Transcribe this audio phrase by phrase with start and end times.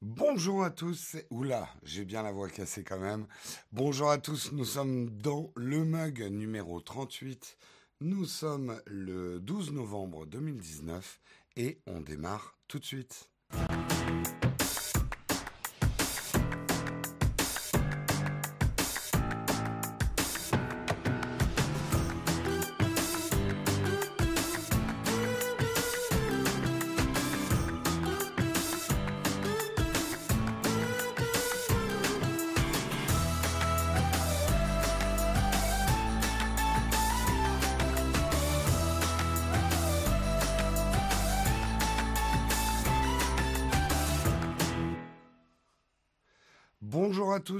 [0.00, 1.16] Bonjour à tous.
[1.30, 3.26] Oula, j'ai bien la voix cassée quand même.
[3.72, 7.56] Bonjour à tous, nous sommes dans le mug numéro 38.
[8.02, 11.20] Nous sommes le 12 novembre 2019
[11.56, 13.28] et on démarre tout de suite.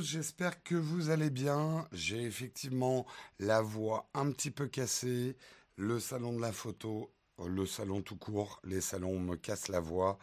[0.09, 1.87] J'espère que vous allez bien.
[1.93, 3.07] J'ai effectivement
[3.39, 5.37] la voix un petit peu cassée,
[5.77, 7.13] le salon de la photo,
[7.47, 10.19] le salon tout court, les salons me cassent la voix.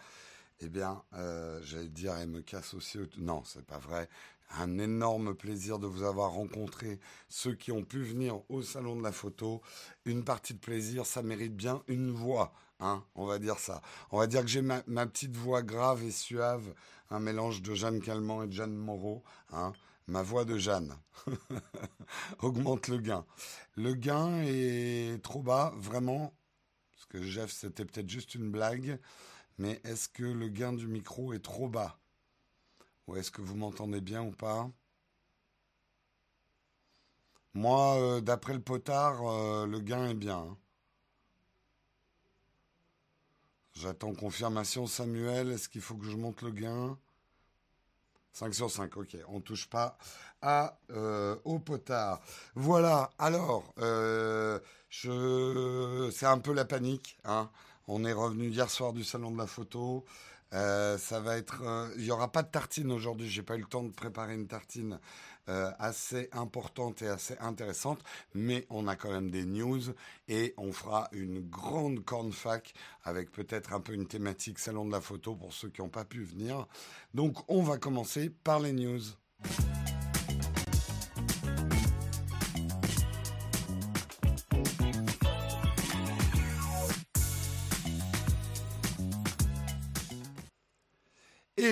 [0.60, 2.98] Eh bien, euh, j'allais dire, elle me casse aussi.
[3.18, 4.10] Non, c'est pas vrai.
[4.58, 7.00] Un énorme plaisir de vous avoir rencontré,
[7.30, 9.62] ceux qui ont pu venir au salon de la photo.
[10.06, 13.82] Une partie de plaisir, ça mérite bien une voix, hein, on va dire ça.
[14.12, 16.74] On va dire que j'ai ma, petite voix grave et suave
[17.10, 19.24] un mélange de Jeanne Calment et de Jeanne Moreau.
[19.52, 19.74] Hein.
[20.08, 20.96] Ma voix de Jeanne
[22.40, 23.26] augmente le gain.
[23.76, 26.34] Le gain est trop bas, vraiment.
[26.92, 29.00] Parce que Jeff, c'était peut-être juste une blague.
[29.58, 31.98] Mais est-ce que le gain du micro est trop bas?
[33.08, 34.70] Ou est-ce que vous m'entendez bien ou pas?
[37.54, 40.40] Moi, euh, d'après le potard, euh, le gain est bien.
[40.40, 40.58] Hein.
[43.76, 45.52] J'attends confirmation Samuel.
[45.52, 46.98] Est-ce qu'il faut que je monte le gain?
[48.32, 49.18] 5 sur 5, ok.
[49.28, 49.98] On ne touche pas
[50.42, 52.22] à, euh, au potard.
[52.56, 54.60] Voilà, alors, euh,
[54.92, 57.18] c'est un peu la panique.
[57.26, 57.50] Hein.
[57.88, 60.06] On est revenu hier soir du salon de la photo.
[60.54, 61.62] Euh, ça va être,
[61.98, 63.30] il n'y aura pas de tartine aujourd'hui.
[63.30, 65.00] J'ai pas eu le temps de préparer une tartine
[65.50, 68.00] euh, assez importante et assez intéressante,
[68.34, 69.82] mais on a quand même des news
[70.28, 72.74] et on fera une grande corn fac
[73.04, 76.06] avec peut-être un peu une thématique salon de la photo pour ceux qui n'ont pas
[76.06, 76.68] pu venir.
[77.14, 79.02] Donc on va commencer par les news.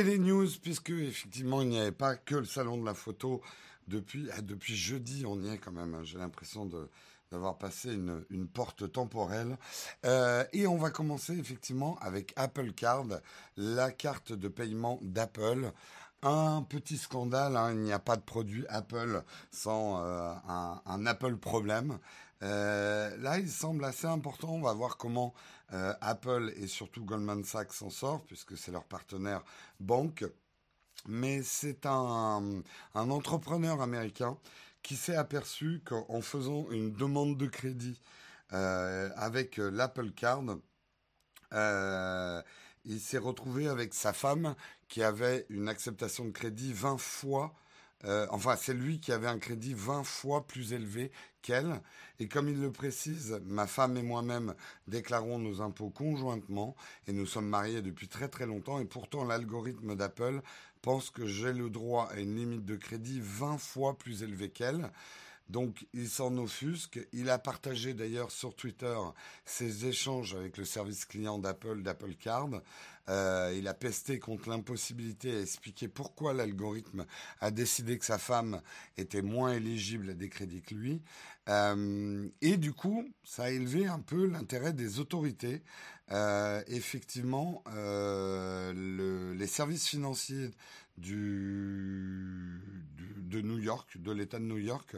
[0.03, 3.41] Les news, puisque effectivement il n'y avait pas que le salon de la photo
[3.87, 5.93] depuis, ah, jeudi, on y est quand même.
[5.93, 6.03] Hein.
[6.03, 6.69] J'ai l'impression
[7.31, 9.57] d'avoir passé une, porte temporelle.
[10.05, 13.05] Euh, et on va commencer effectivement avec Apple Card,
[13.57, 15.71] la carte de paiement d'Apple.
[16.25, 17.73] Un petit scandale, hein.
[17.73, 20.33] il n'y a pas de produit Apple sans euh,
[20.85, 21.99] un, Apple problème.
[22.43, 24.49] Euh, là, il semble assez important.
[24.49, 25.33] On va voir comment
[25.71, 29.43] euh, Apple et surtout Goldman Sachs s'en sortent, puisque c'est leur partenaire
[29.79, 30.25] banque
[31.05, 34.37] mais c'est un, entrepreneur américain
[34.83, 37.99] qui s'est aperçu qu'en faisant une demande de crédit
[38.53, 40.43] euh, avec l'Apple Card,
[42.85, 44.55] il s'est retrouvé avec sa femme
[44.87, 47.53] qui avait une acceptation de crédit 20 fois
[48.29, 51.11] enfin, c'est lui qui avait un crédit 20 fois plus élevé
[52.19, 54.53] Et comme il le précise, ma femme et moi-même
[54.87, 56.75] déclarons nos impôts conjointement
[57.07, 58.79] et nous sommes mariés depuis très très longtemps.
[58.79, 60.41] Et pourtant, l'algorithme d'Apple
[60.81, 64.91] pense que j'ai le droit à une limite de crédit 20 fois plus élevée qu'elle.
[65.53, 66.99] Donc il s'en offusque.
[67.13, 68.97] Il a partagé d'ailleurs sur Twitter
[69.45, 72.49] ses échanges avec le service client d'Apple, d'Apple Card.
[73.07, 77.05] Euh, il a pesté contre l'impossibilité à expliquer pourquoi l'algorithme
[77.39, 78.61] a décidé que sa femme
[78.97, 81.03] était moins éligible à des crédits que lui.
[81.49, 85.61] Euh, et du coup, ça a élevé un peu l'intérêt des autorités.
[86.11, 90.49] Euh, effectivement, le, les services financiers
[90.97, 92.61] du,
[93.33, 94.95] de New York, de l'État de New York,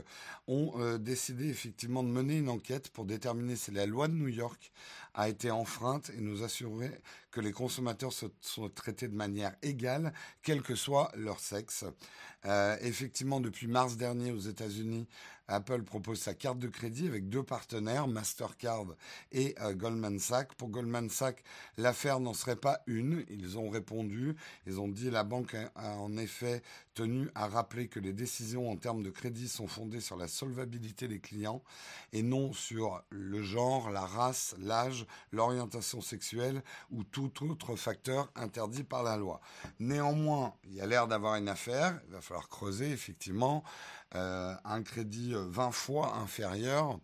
[0.47, 4.27] ont euh, décidé effectivement de mener une enquête pour déterminer si la loi de New
[4.27, 4.71] York
[5.13, 6.91] a été enfreinte et nous assurer
[7.35, 11.83] que les consommateurs sont traités de manière égale, quel que soit leur sexe.
[12.45, 15.05] Euh, effectivement, depuis mars dernier aux États-Unis,
[15.49, 18.85] Apple propose sa carte de crédit avec deux partenaires, Mastercard
[19.33, 20.53] et euh, Goldman Sachs.
[20.55, 21.43] Pour Goldman Sachs,
[21.77, 23.25] l'affaire n'en serait pas une.
[23.29, 24.37] Ils ont répondu.
[24.65, 26.63] Ils ont dit la banque a en effet
[26.95, 31.07] tenu à rappeler que les décisions en termes de crédit sont fondées sur la solvabilité
[31.07, 31.61] des clients
[32.13, 38.83] et non sur le genre, la race, l'âge, l'orientation sexuelle ou tout autre facteur interdit
[38.83, 39.41] par la loi.
[39.79, 41.99] Néanmoins, il y a l'air d'avoir une affaire.
[42.07, 43.63] Il va falloir creuser effectivement
[44.15, 46.99] euh, un crédit 20 fois inférieur.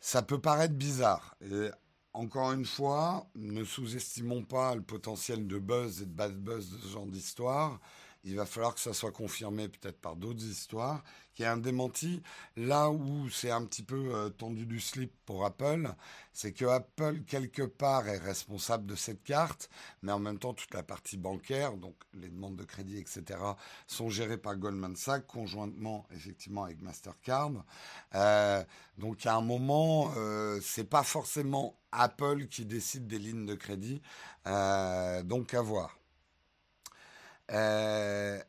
[0.00, 1.36] Ça peut paraître bizarre.
[1.40, 1.70] Et
[2.12, 6.78] encore une fois, ne sous-estimons pas le potentiel de buzz et de bad buzz de
[6.78, 7.80] ce genre d'histoire.
[8.24, 11.02] Il va falloir que ça soit confirmé peut-être par d'autres histoires,
[11.34, 12.22] qu'il y ait un démenti.
[12.56, 15.92] Là où c'est un petit peu euh, tendu du slip pour Apple,
[16.32, 19.68] c'est que Apple, quelque part, est responsable de cette carte,
[20.02, 23.40] mais en même temps, toute la partie bancaire, donc les demandes de crédit, etc.,
[23.86, 27.50] sont gérées par Goldman Sachs, conjointement, effectivement, avec Mastercard.
[28.14, 28.62] Euh,
[28.98, 34.00] donc, à un moment, euh, c'est pas forcément Apple qui décide des lignes de crédit.
[34.46, 36.01] Euh, donc, à voir.
[37.50, 38.40] Euh,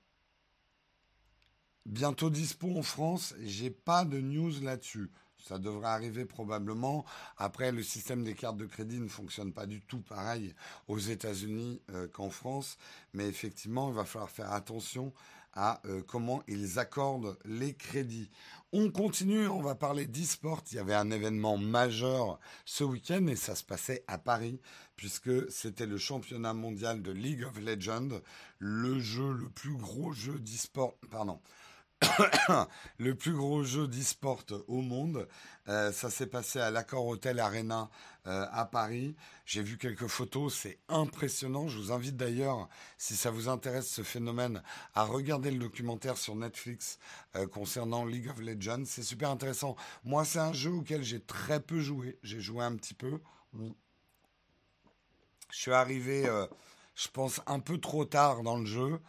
[1.86, 5.10] bientôt dispo en France, j'ai pas de news là-dessus.
[5.44, 7.04] Ça devrait arriver probablement.
[7.38, 10.56] Après, le système des cartes de crédit ne fonctionne pas du tout pareil
[10.88, 12.78] aux États-Unis euh, qu'en France.
[13.14, 15.14] Mais effectivement, il va falloir faire attention
[15.54, 18.30] à euh, comment ils accordent les crédits.
[18.76, 20.64] On continue, on va parler d'e-sport.
[20.72, 24.60] Il y avait un événement majeur ce week-end et ça se passait à Paris
[24.96, 28.20] puisque c'était le championnat mondial de League of Legends,
[28.58, 31.40] le jeu, le plus gros jeu d'e-sport, pardon,
[32.98, 35.28] le plus gros jeu d'e-sport au monde.
[35.70, 37.90] Euh, ça s'est passé à l'Accord Hotel Arena
[38.28, 39.16] euh, à Paris.
[39.46, 41.68] J'ai vu quelques photos, c'est impressionnant.
[41.68, 42.68] Je vous invite d'ailleurs,
[42.98, 44.62] si ça vous intéresse ce phénomène,
[44.94, 47.00] à regarder le documentaire sur Netflix
[47.36, 48.84] euh, concernant League of Legends.
[48.86, 49.76] C'est super intéressant.
[50.04, 52.18] Moi, c'est un jeu auquel j'ai très peu joué.
[52.24, 53.22] J'ai joué un petit peu.
[53.54, 56.28] Je suis arrivé,
[56.96, 59.00] je pense, un peu trop tard dans le jeu.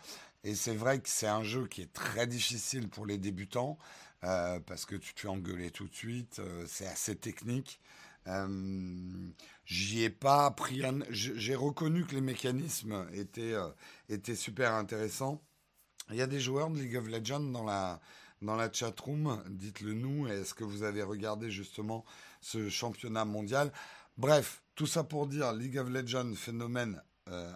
[0.45, 3.79] Et c'est vrai que c'est un jeu qui est très difficile pour les débutants
[4.25, 6.39] euh, parce que tu fais engueuler tout de suite.
[6.39, 7.81] Euh, c'est assez technique.
[8.27, 9.31] Euh,
[9.65, 10.83] j'y ai pas appris.
[11.11, 13.55] J'ai reconnu que les mécanismes étaient,
[14.11, 15.43] étaient super intéressants.
[16.11, 18.01] Il y a des joueurs de League of Legends dans la
[18.43, 19.43] dans la chat room.
[19.49, 20.27] Dites-le nous.
[20.29, 22.05] Est-ce que vous avez regardé justement
[22.43, 23.73] ce championnat mondial?
[24.19, 27.03] Bref, tout ça pour dire League of Legends phénomène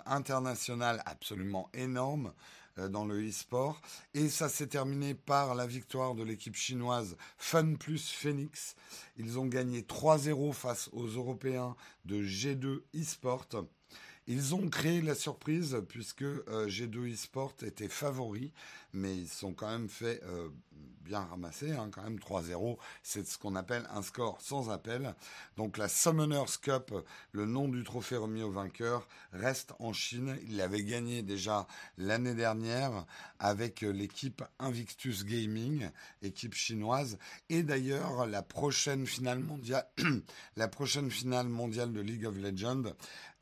[0.06, 2.32] international absolument énorme.
[2.78, 3.80] Euh, dans le e-sport.
[4.14, 8.76] Et ça s'est terminé par la victoire de l'équipe chinoise Fun Plus Phoenix.
[9.16, 13.46] Ils ont gagné 3-0 face aux Européens de G2 e-sport.
[14.26, 18.52] Ils ont créé la surprise puisque euh, G2 eSport était favori,
[18.92, 20.48] mais ils sont quand même fait euh,
[21.08, 22.76] bien ramasser, hein, quand même 3-0.
[23.02, 25.14] C'est ce qu'on appelle un score sans appel.
[25.56, 26.94] Donc la Summoners Cup,
[27.32, 30.38] le nom du trophée remis au vainqueur, reste en Chine.
[30.46, 33.06] Il l'avait gagné déjà l'année dernière
[33.38, 35.88] avec l'équipe Invictus Gaming,
[36.22, 37.18] équipe chinoise.
[37.48, 39.86] Et d'ailleurs, la prochaine finale mondiale,
[40.56, 42.92] la prochaine finale mondiale de League of Legends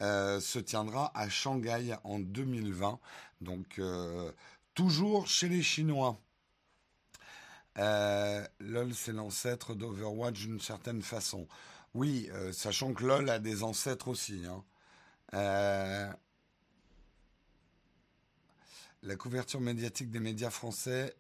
[0.01, 3.01] euh, se tiendra à Shanghai en 2020.
[3.41, 4.33] Donc, euh,
[4.77, 6.21] toujours chez les Chinois.
[7.79, 11.49] Euh, LOL, c'est l'ancêtre d'Overwatch d'une certaine façon.
[11.95, 14.45] Oui, sachant que LOL a des ancêtres aussi.
[14.47, 14.63] Hein.
[19.03, 21.17] la couverture médiatique des médias français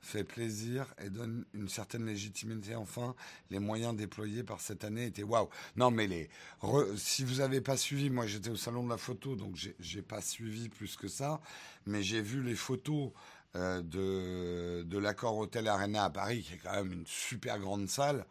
[0.00, 2.74] fait plaisir et donne une certaine légitimité.
[2.74, 3.14] Enfin,
[3.50, 5.48] les moyens déployés par cette année étaient waouh.
[5.76, 6.30] Non, mais les
[6.96, 10.20] si vous n'avez pas suivi, moi j'étais au salon de la photo, donc j'ai pas
[10.20, 11.40] suivi plus que ça,
[11.86, 13.12] mais j'ai vu les photos
[13.56, 17.88] euh, de de l'accord Hôtel Arena à Paris, qui est quand même une super grande
[17.88, 18.26] salle.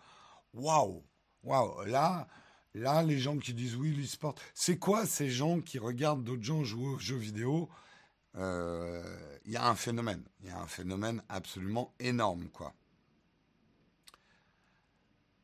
[0.53, 1.03] Waouh,
[1.43, 1.85] waouh.
[1.85, 2.27] Là.
[2.73, 6.63] Là, les gens qui disent oui, l'e-sport, c'est quoi ces gens qui regardent d'autres gens
[6.63, 7.69] jouer aux jeux vidéo?
[8.37, 10.23] Il y a un phénomène.
[10.41, 12.73] Il y a un phénomène absolument énorme, quoi.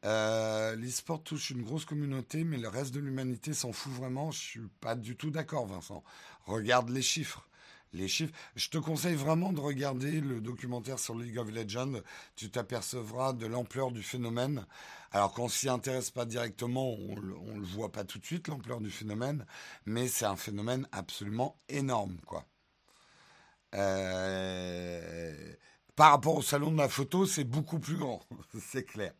[0.05, 4.31] Euh, L'e-sport touche une grosse communauté, mais le reste de l'humanité s'en fout vraiment.
[4.31, 6.03] Je suis pas du tout d'accord, Vincent.
[6.45, 7.47] Regarde les chiffres.
[7.93, 8.33] Les chiffres.
[8.55, 12.01] Je te conseille vraiment de regarder le documentaire sur League of Legends.
[12.35, 14.65] Tu t'apercevras de l'ampleur du phénomène.
[15.11, 17.15] Alors qu'on s'y intéresse pas directement, on,
[17.47, 19.45] on le voit pas tout de suite l'ampleur du phénomène,
[19.85, 22.45] mais c'est un phénomène absolument énorme, quoi.
[23.73, 25.53] Euh,
[25.95, 28.21] par rapport au salon de la photo, c'est beaucoup plus grand,
[28.59, 29.13] c'est clair.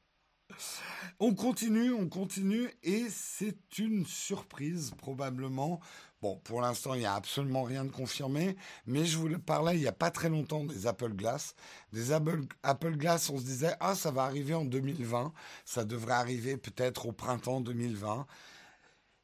[1.20, 5.80] On continue, on continue, et c'est une surprise probablement.
[6.22, 8.56] Bon, pour l'instant, il n'y a absolument rien de confirmé,
[8.86, 11.56] mais je vous parlais il n'y a pas très longtemps des Apple Glass.
[11.92, 15.34] Des Apple, Apple Glass, on se disait, ah, ça va arriver en 2020,
[15.66, 18.26] ça devrait arriver peut-être au printemps 2020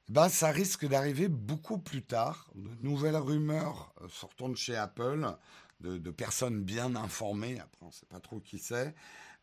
[0.10, 2.50] ben, ça risque d'arriver beaucoup plus tard.
[2.56, 5.36] De nouvelles rumeurs euh, sortant de chez Apple,
[5.82, 8.96] de, personnes bien informées, après on ne sait pas trop qui c'est,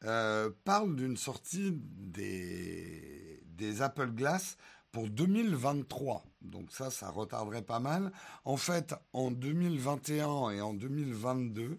[0.04, 3.40] euh, parlent d'une sortie des,
[3.80, 4.56] Apple Glass
[4.90, 6.24] pour 2023.
[6.42, 8.12] Donc ça, ça retarderait pas mal.
[8.44, 11.78] En fait, en 2021 et en 2022,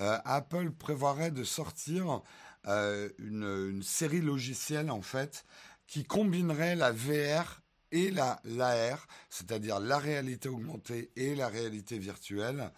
[0.00, 2.20] euh, Apple prévoirait de sortir
[2.66, 5.46] une, une, série logicielle, en fait,
[5.86, 7.62] qui combinerait la VR
[7.92, 12.70] et la l'AR, c'est-à-dire la réalité augmentée et la réalité virtuelle.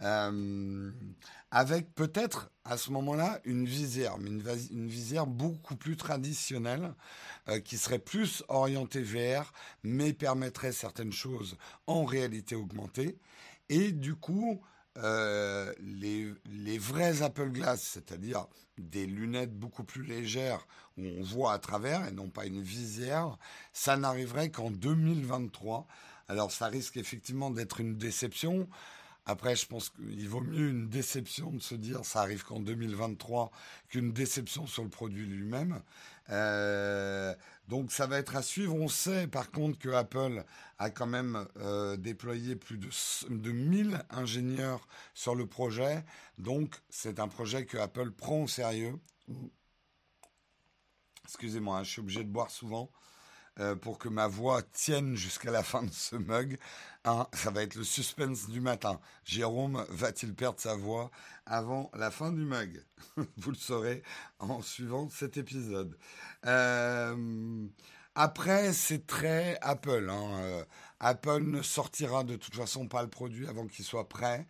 [0.00, 0.90] Euh,
[1.52, 6.94] avec peut-être à ce moment-là une visière, mais une, visière beaucoup plus traditionnelle,
[7.48, 9.52] euh, qui serait plus orientée VR,
[9.82, 13.18] mais permettrait certaines choses en réalité augmentée.
[13.68, 14.60] Et du coup,
[14.98, 18.46] euh, les, les vrais Apple Glass, c'est-à-dire
[18.78, 20.66] des lunettes beaucoup plus légères
[20.98, 23.38] où on voit à travers et non pas une visière,
[23.72, 25.86] ça n'arriverait qu'en 2023.
[26.28, 28.68] Alors ça risque effectivement d'être une déception.
[29.24, 33.52] Après, je pense qu'il vaut mieux une déception de se dire ça arrive qu'en 2023
[33.88, 35.80] qu'une déception sur le produit lui-même.
[36.30, 37.34] Euh,
[37.68, 38.74] donc ça va être à suivre.
[38.74, 40.44] On sait par contre que Apple
[40.78, 42.88] a quand même euh, déployé plus de,
[43.28, 46.04] de 1000 ingénieurs sur le projet.
[46.38, 48.98] Donc c'est un projet que Apple prend au sérieux.
[51.24, 52.90] Excusez-moi, hein, je suis obligé de boire souvent.
[53.60, 56.58] Euh, pour que ma voix tienne jusqu'à la fin de ce mug.
[57.04, 58.98] Hein, ça va être le suspense du matin.
[59.24, 61.10] Jérôme va-t-il perdre sa voix
[61.44, 62.82] avant la fin du mug
[63.36, 64.02] Vous le saurez
[64.38, 65.98] en suivant cet épisode.
[66.46, 67.66] Euh,
[68.14, 70.08] après, c'est très Apple.
[70.10, 70.30] Hein.
[70.40, 70.64] Euh,
[71.00, 74.46] Apple ne sortira de toute façon pas le produit avant qu'il soit prêt.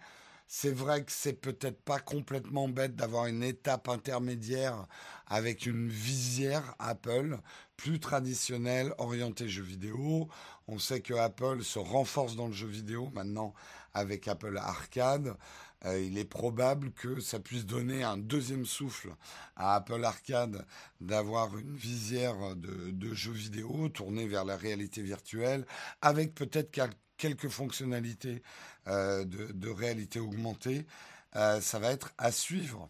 [0.47, 4.87] C'est vrai que c'est peut-être pas complètement bête d'avoir une étape intermédiaire
[5.27, 7.39] avec une visière Apple
[7.83, 10.29] plus traditionnelle, orientée jeux vidéo.
[10.69, 13.55] On sait que Apple se renforce dans le jeu vidéo maintenant
[13.93, 15.37] avec Apple Arcade.
[15.85, 19.11] Euh, il est probable que ça puisse donner un deuxième souffle
[19.57, 20.65] à Apple Arcade
[21.01, 25.67] d'avoir une visière de, jeux vidéo tournée vers la réalité virtuelle,
[26.03, 26.71] avec peut-être
[27.17, 28.45] quelques fonctionnalités
[28.87, 30.87] euh, de, réalité augmentée.
[31.35, 32.89] Euh, ça va être à suivre.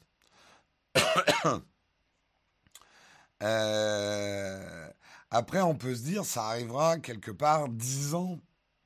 [5.31, 8.39] après, on peut se dire, ça arrivera quelque part dix ans,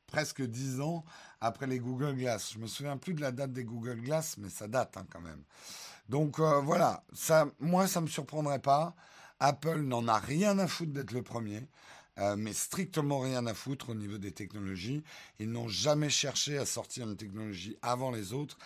[0.06, 1.04] presque dix ans
[1.40, 2.52] après les Google Glass.
[2.54, 5.20] Je me souviens plus de la date des Google Glass, mais ça date hein, quand
[5.20, 5.42] même.
[6.08, 8.94] Donc euh, voilà, ça, moi ça me surprendrait pas.
[9.40, 11.68] Apple n'en a rien à foutre d'être le premier,
[12.18, 15.02] euh, mais strictement rien à foutre au niveau des technologies.
[15.38, 18.56] Ils n'ont jamais cherché à sortir une technologie avant les autres.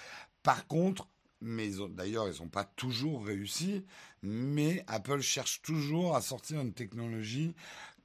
[0.43, 1.09] Par contre,
[1.41, 3.85] mais d'ailleurs ils n'ont pas toujours réussi,
[4.23, 7.55] mais Apple cherche toujours à sortir une technologie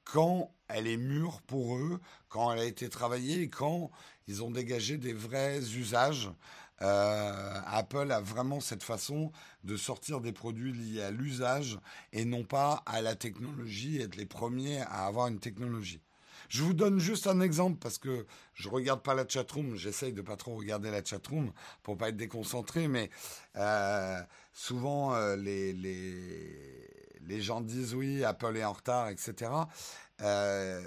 [0.04, 2.00] quand elle est mûre pour eux,
[2.30, 3.92] quand elle a été travaillée et quand
[4.28, 6.30] ils ont dégagé des vrais usages.
[6.82, 9.32] Euh, Apple a vraiment cette façon
[9.64, 11.80] de sortir des produits liés à l'usage
[12.12, 16.02] et non pas à la technologie, être les premiers à avoir une technologie.
[16.56, 20.22] Je vous donne juste un exemple parce que je regarde pas la chatroom, j'essaye de
[20.22, 21.52] pas trop regarder la chatroom
[21.84, 23.10] pour pas être déconcentré, mais
[23.58, 24.18] euh,
[24.54, 26.88] souvent euh, les, les,
[27.28, 29.52] les gens disent oui, Apple est en retard, etc.
[30.22, 30.82] Euh,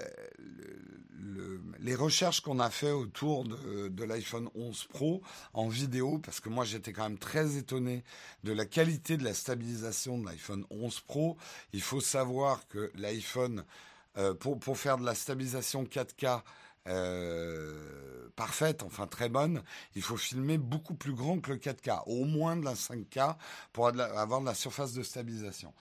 [1.79, 5.21] les recherches qu'on a fait autour de, l'iPhone 11 Pro
[5.53, 8.03] en vidéo, parce que moi j'étais quand même très étonné
[8.43, 11.37] de la qualité de la stabilisation de l'iPhone 11 Pro.
[11.73, 13.63] Il faut savoir que l'iPhone,
[14.19, 16.41] euh, pour, faire de la stabilisation 4K,
[16.87, 19.63] euh, parfaite, enfin très bonne,
[19.95, 23.37] il faut filmer beaucoup plus grand que le 4K, au moins de la 5K
[23.71, 25.73] pour avoir de la surface de stabilisation.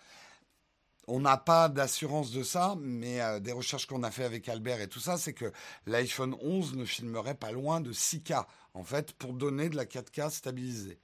[1.08, 4.80] On n'a pas d'assurance de ça, mais euh, des recherches qu'on a fait avec Albert
[4.82, 5.50] et tout ça, c'est que
[5.86, 10.30] l'iPhone 11 ne filmerait pas loin de 6K, en fait, pour donner de la 4K
[10.30, 10.98] stabilisée.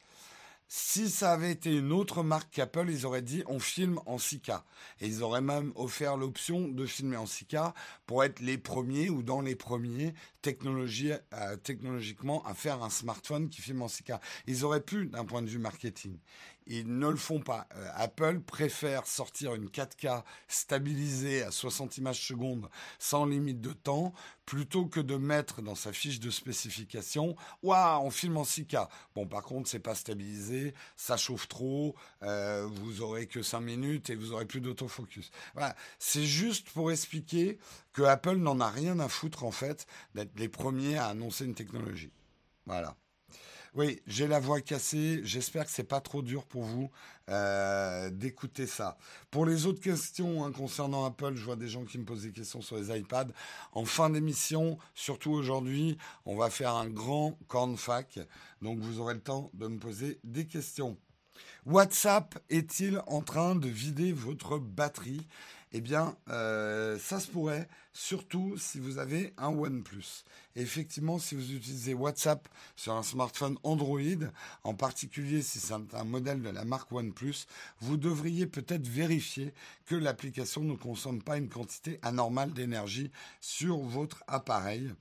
[0.77, 4.61] Si ça avait été une autre marque qu'Apple, ils auraient dit on filme en 6K.
[5.01, 7.73] Et ils auraient même offert l'option de filmer en 6K
[8.07, 10.15] pour être les premiers ou dans les premiers
[10.47, 14.19] euh, technologiquement à faire un smartphone qui filme en 6K.
[14.49, 16.19] Ils auraient pu d'un point de vue marketing.
[16.67, 17.67] Ils ne le font pas.
[17.77, 22.69] Euh, Apple préfère sortir une 4K stabilisée à 60 images secondes
[22.99, 24.13] sans limite de temps
[24.47, 28.89] plutôt que de mettre dans sa fiche de spécification Waouh, on filme en 6K.
[29.15, 34.11] Bon, par contre, c'est pas stabilisé, ça chauffe trop, euh, vous aurez que 5 minutes
[34.11, 35.31] et vous aurez plus d'autofocus.
[35.55, 35.77] Voilà.
[35.99, 37.59] C'est juste pour expliquer
[37.93, 41.55] que Apple n'en a rien à foutre en fait d'être les premiers à annoncer une
[41.55, 42.13] technologie.
[42.67, 42.97] Voilà.
[43.75, 45.21] Oui, j'ai la voix cassée.
[45.25, 46.91] J'espère que c'est pas trop dur pour vous
[47.29, 48.97] euh, d'écouter ça.
[49.33, 52.31] Pour les autres questions hein, concernant Apple, je vois des gens qui me posent des
[52.31, 53.33] questions sur les iPads.
[53.73, 58.21] En fin d'émission, surtout aujourd'hui, on va faire un grand corn fac.
[58.63, 60.97] Donc vous aurez le temps de me poser des questions.
[61.67, 65.27] WhatsApp est-il en train de vider votre batterie?
[65.73, 70.25] Eh bien, euh, ça se pourrait, surtout si vous avez un OnePlus.
[70.57, 74.01] effectivement, si vous utilisez WhatsApp sur un smartphone Android,
[74.65, 77.47] en particulier si c'est un modèle de la marque OnePlus,
[77.81, 79.55] vous devriez peut-être vérifier
[79.87, 83.11] que l'application ne consomme pas une quantité anormale d'énergie
[83.41, 84.93] sur votre appareil.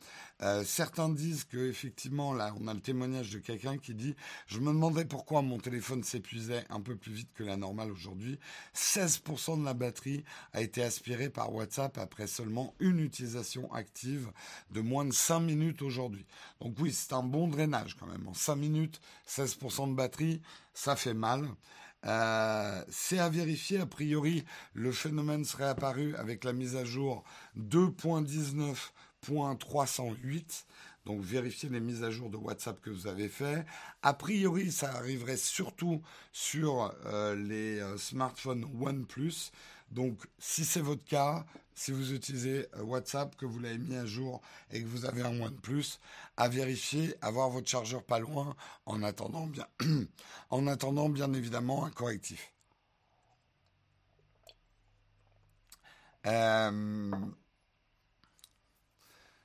[0.42, 4.16] Euh, certains disent que effectivement, là, on a le témoignage de quelqu'un qui dit
[4.48, 8.40] Je me demandais pourquoi mon téléphone s'épuisait un peu plus vite que la normale aujourd'hui.
[8.76, 14.32] 16% de la batterie a été aspirée par WhatsApp après seulement une utilisation active
[14.72, 16.25] de moins de 5 minutes aujourd'hui.
[16.62, 18.28] Donc oui, c'est un bon drainage quand même.
[18.28, 20.42] En 5 minutes, 16% de batterie,
[20.74, 21.48] ça fait mal.
[22.06, 23.80] Euh, c'est à vérifier.
[23.80, 27.24] A priori, le phénomène serait apparu avec la mise à jour
[27.58, 28.75] 2.19
[29.58, 30.66] 308.
[31.06, 33.66] Donc vérifiez les mises à jour de WhatsApp que vous avez fait.
[34.02, 39.52] A priori, ça arriverait surtout sur euh, les euh, smartphones OnePlus.
[39.92, 44.06] Donc si c'est votre cas, si vous utilisez euh, WhatsApp, que vous l'avez mis à
[44.06, 46.00] jour et que vous avez un OnePlus,
[46.38, 49.68] à vérifier, avoir votre chargeur pas loin en attendant bien,
[50.50, 52.53] en attendant bien évidemment un correctif.
[56.25, 57.12] Euh,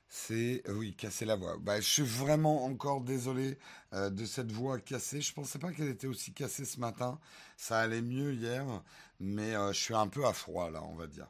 [0.07, 1.57] c'est euh, oui casser la voix.
[1.59, 3.57] Bah, je suis vraiment encore désolé
[3.93, 5.21] de cette voix cassée.
[5.21, 7.19] Je pensais pas qu'elle était aussi cassée ce matin.
[7.57, 8.65] Ça allait mieux hier,
[9.19, 11.27] mais je suis un peu à froid là, on va dire.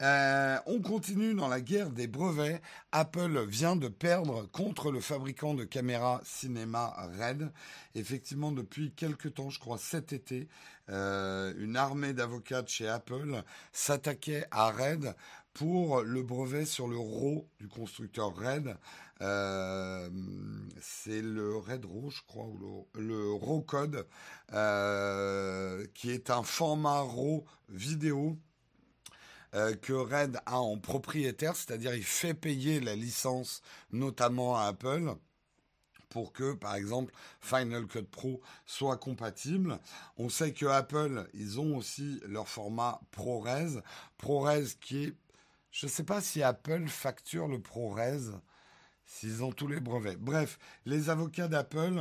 [0.00, 2.60] On continue dans la guerre des brevets.
[2.92, 7.50] Apple vient de perdre contre le fabricant de caméras cinéma Red.
[7.94, 10.48] Effectivement, depuis quelques temps, je crois cet été,
[10.88, 13.42] une armée d'avocats chez Apple
[13.72, 15.14] s'attaquait à Red
[15.52, 18.76] pour le brevet sur le RAW du constructeur Red.
[19.22, 20.08] Euh,
[20.80, 22.46] c'est le Red RAW, je crois,
[22.94, 24.06] le, RAW Code,
[24.52, 28.38] euh, qui est un format RAW vidéo
[29.54, 35.14] euh, que Red a en propriétaire, c'est-à-dire il fait payer la licence notamment à Apple
[36.08, 39.78] pour que, par exemple, Final Cut Pro soit compatible.
[40.16, 43.80] On sait que Apple, ils ont aussi leur format ProRes.
[44.18, 45.14] ProRes qui est
[45.70, 48.40] je ne sais pas si Apple facture le ProRes,
[49.10, 50.18] s'ils ont tous les brevets.
[50.18, 52.00] Bref, les avocats d'Apple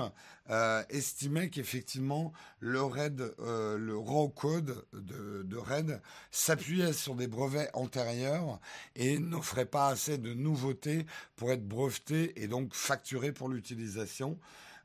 [0.51, 7.27] euh, estimaient qu'effectivement le RAID, euh, le raw code de, de RAID s'appuyait sur des
[7.27, 8.59] brevets antérieurs
[8.95, 14.37] et n'offrait pas assez de nouveautés pour être breveté et donc facturé pour l'utilisation.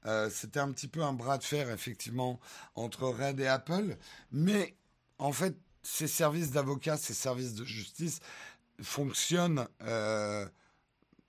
[0.06, 2.40] Euh, c'était un petit peu un bras de fer effectivement
[2.74, 3.98] entre RAID et Apple,
[4.32, 4.74] mais
[5.18, 8.20] en fait ces services d'avocats, ces services de justice
[8.80, 9.68] fonctionnent,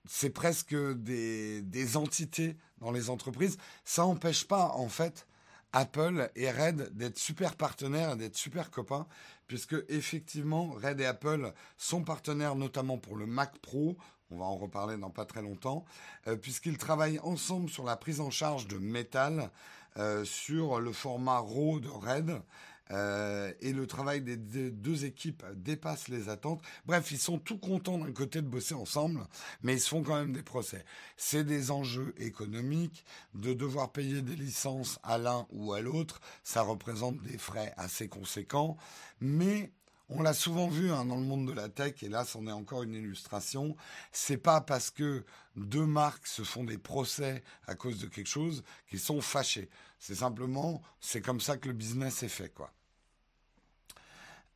[0.08, 3.56] c'est presque des, entités dans les entreprises.
[3.84, 5.26] Ça n'empêche pas, en fait,
[5.72, 9.06] Apple et Red d'être super partenaires et d'être super copains,
[9.46, 13.96] puisque effectivement, Red et Apple sont partenaires notamment pour le Mac Pro.
[14.30, 15.84] On va en reparler dans pas très longtemps,
[16.26, 19.50] euh, puisqu'ils travaillent ensemble sur la prise en charge de métal
[19.98, 22.42] euh, sur le format RAW de Red.
[22.90, 26.62] Euh, et le travail des, deux équipes dépasse les attentes.
[26.84, 29.26] Bref, ils sont tout contents d'un côté de bosser ensemble,
[29.62, 30.84] mais ils se font quand même des procès.
[31.16, 36.62] C'est des enjeux économiques, de devoir payer des licences à l'un ou à l'autre, ça
[36.62, 38.76] représente des frais assez conséquents,
[39.20, 39.72] mais
[40.08, 42.52] on l'a souvent vu hein, dans le monde de la tech, et là, c'en est
[42.52, 43.76] encore une illustration.
[44.12, 45.24] C'est pas parce que
[45.56, 49.68] deux marques se font des procès à cause de quelque chose qu'ils sont fâchés.
[49.98, 52.72] C'est simplement, c'est comme ça que le business est fait, quoi.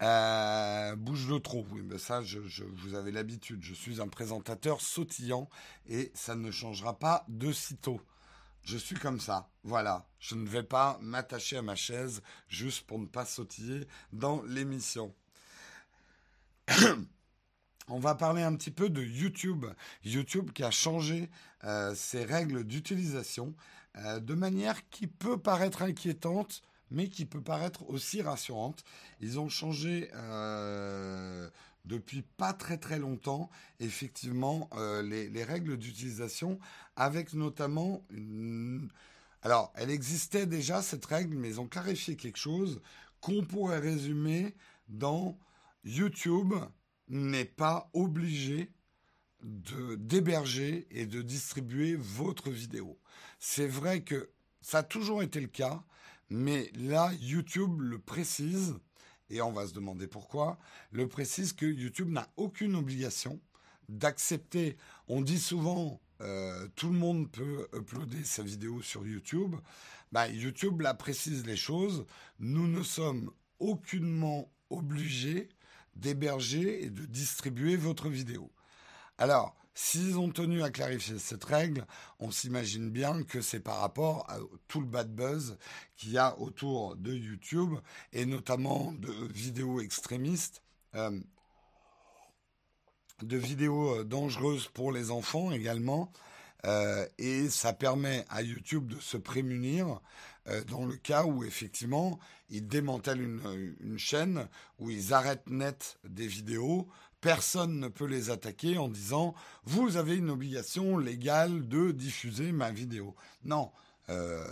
[0.02, 3.62] Euh, bouge de trop, oui, mais ça, je, vous avez l'habitude.
[3.62, 5.48] Je suis un présentateur sautillant
[5.88, 8.00] et ça ne changera pas de sitôt.
[8.62, 10.06] Je suis comme ça, voilà.
[10.18, 15.14] Je ne vais pas m'attacher à ma chaise juste pour ne pas sautiller dans l'émission.
[17.88, 19.66] On va parler un petit peu de YouTube.
[20.04, 21.28] YouTube qui a changé
[21.64, 23.54] euh, ses règles d'utilisation
[23.96, 28.84] euh, de manière qui peut paraître inquiétante, mais qui peut paraître aussi rassurante.
[29.20, 31.48] Ils ont changé euh,
[31.84, 36.58] depuis pas très très longtemps, effectivement, euh, les, règles d'utilisation,
[36.96, 38.04] avec notamment.
[39.42, 42.80] Alors, elle existait déjà, cette règle, mais ils ont clarifié quelque chose
[43.20, 44.54] qu'on pourrait résumer
[44.88, 45.38] dans
[45.84, 46.54] YouTube
[47.08, 48.70] n'est pas obligé
[49.42, 52.98] de d'héberger et de distribuer votre vidéo.
[53.38, 55.82] C'est vrai que ça a toujours été le cas,
[56.30, 58.76] mais là, YouTube le précise,
[59.28, 60.58] et on va se demander pourquoi,
[60.92, 63.40] le précise que YouTube n'a aucune obligation
[63.88, 64.76] d'accepter.
[65.08, 69.56] On dit souvent, euh, tout le monde peut uploader sa vidéo sur YouTube.
[70.12, 72.06] Bah, YouTube la précise les choses.
[72.38, 75.48] Nous ne sommes aucunement obligés
[75.96, 78.50] d'héberger et de distribuer votre vidéo.
[79.18, 81.86] Alors, s'ils ont tenu à clarifier cette règle,
[82.18, 85.56] on s'imagine bien que c'est par rapport à tout le bad buzz
[85.96, 87.74] qu'il y a autour de YouTube
[88.12, 90.62] et notamment de vidéos extrémistes,
[90.94, 91.18] euh,
[93.22, 96.12] de vidéos euh, dangereuses pour les enfants également.
[96.66, 100.00] Euh, et ça permet à YouTube de se prémunir
[100.68, 104.48] dans le cas où effectivement ils démantèlent une, une, chaîne,
[104.80, 106.88] où ils arrêtent net des vidéos
[107.20, 112.70] personne ne peut les attaquer en disant vous avez une obligation légale de diffuser ma
[112.70, 113.14] vidéo.
[113.44, 113.70] Non,
[114.10, 114.44] euh,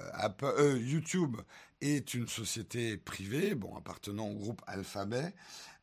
[0.42, 1.36] euh, YouTube
[1.80, 5.34] est une société privée, bon appartenant au groupe Alphabet,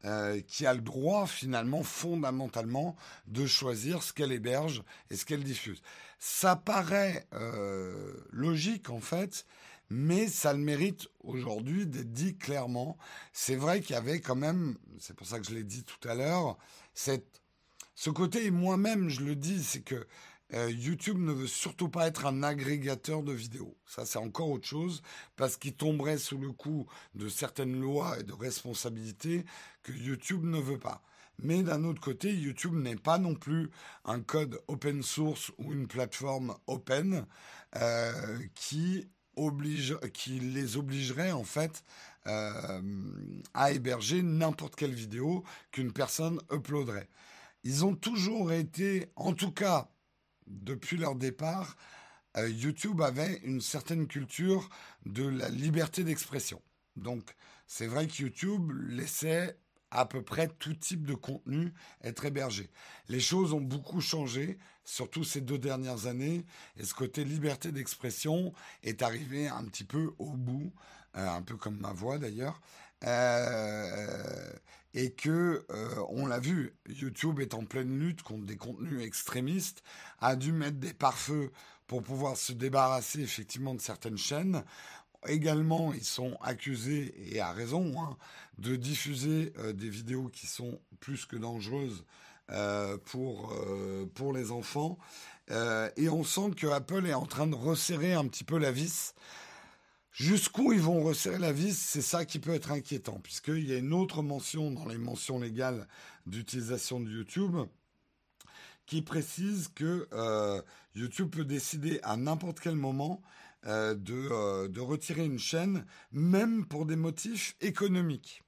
[0.05, 2.95] euh, qui a le droit finalement fondamentalement
[3.27, 5.81] de choisir ce qu'elle héberge et ce qu'elle diffuse.
[6.19, 7.27] Ça paraît
[8.31, 9.45] logique en fait
[9.89, 12.97] mais ça le mérite aujourd'hui d'être dit clairement.
[13.33, 16.07] C'est vrai qu'il y avait quand même, c'est pour ça que je l'ai dit tout
[16.07, 16.57] à l'heure,
[16.93, 20.07] ce côté, et moi-même je le dis, c'est que
[20.53, 23.75] euh, YouTube ne veut surtout pas être un agrégateur de vidéos.
[23.85, 25.01] Ça, c'est encore autre chose,
[25.35, 29.45] parce qu'il tomberait sous le coup de certaines lois et de responsabilités
[29.81, 31.01] que YouTube ne veut pas.
[31.39, 33.69] Mais d'un autre côté, YouTube n'est pas non plus
[34.05, 37.25] un code open source ou une plateforme open
[37.75, 41.83] euh, qui oblige, qui les obligerait en fait
[42.27, 42.81] euh,
[43.53, 47.09] à héberger n'importe quelle vidéo qu'une personne uploaderait.
[47.63, 49.89] Ils ont toujours été, en tout cas
[50.47, 51.75] depuis leur départ,
[52.37, 54.69] euh, YouTube avait une certaine culture
[55.05, 56.61] de la liberté d'expression.
[56.95, 57.35] Donc
[57.67, 59.57] c'est vrai que YouTube laissait
[59.95, 62.69] à peu près tout type de contenu être hébergé.
[63.07, 66.45] Les choses ont beaucoup changé, surtout ces deux dernières années,
[66.77, 68.53] et ce côté liberté d'expression
[68.83, 70.73] est arrivé un petit peu au bout,
[71.15, 72.61] euh, un peu comme ma voix d'ailleurs.
[73.05, 74.51] Euh,
[74.93, 79.83] et que euh, on l'a vu, YouTube est en pleine lutte contre des contenus extrémistes,
[80.19, 81.51] a dû mettre des pare-feux
[81.87, 84.63] pour pouvoir se débarrasser effectivement de certaines chaînes.
[85.27, 88.17] Également, ils sont accusés, et à raison, hein,
[88.57, 92.05] de diffuser euh, des vidéos qui sont plus que dangereuses
[92.51, 94.97] euh, pour, euh, pour les enfants.
[95.49, 99.13] et on sent que Apple est en train de resserrer un petit peu la vis.
[100.11, 103.77] Jusqu'où ils vont resserrer la vis, c'est ça qui peut être inquiétant, puisqu'il y a
[103.77, 105.87] une autre mention dans les mentions légales
[106.25, 107.57] d'utilisation de YouTube
[108.85, 110.07] qui précise que
[110.95, 113.21] YouTube peut décider à n'importe quel moment
[113.65, 118.43] de, de, retirer une chaîne, même pour des motifs économiques.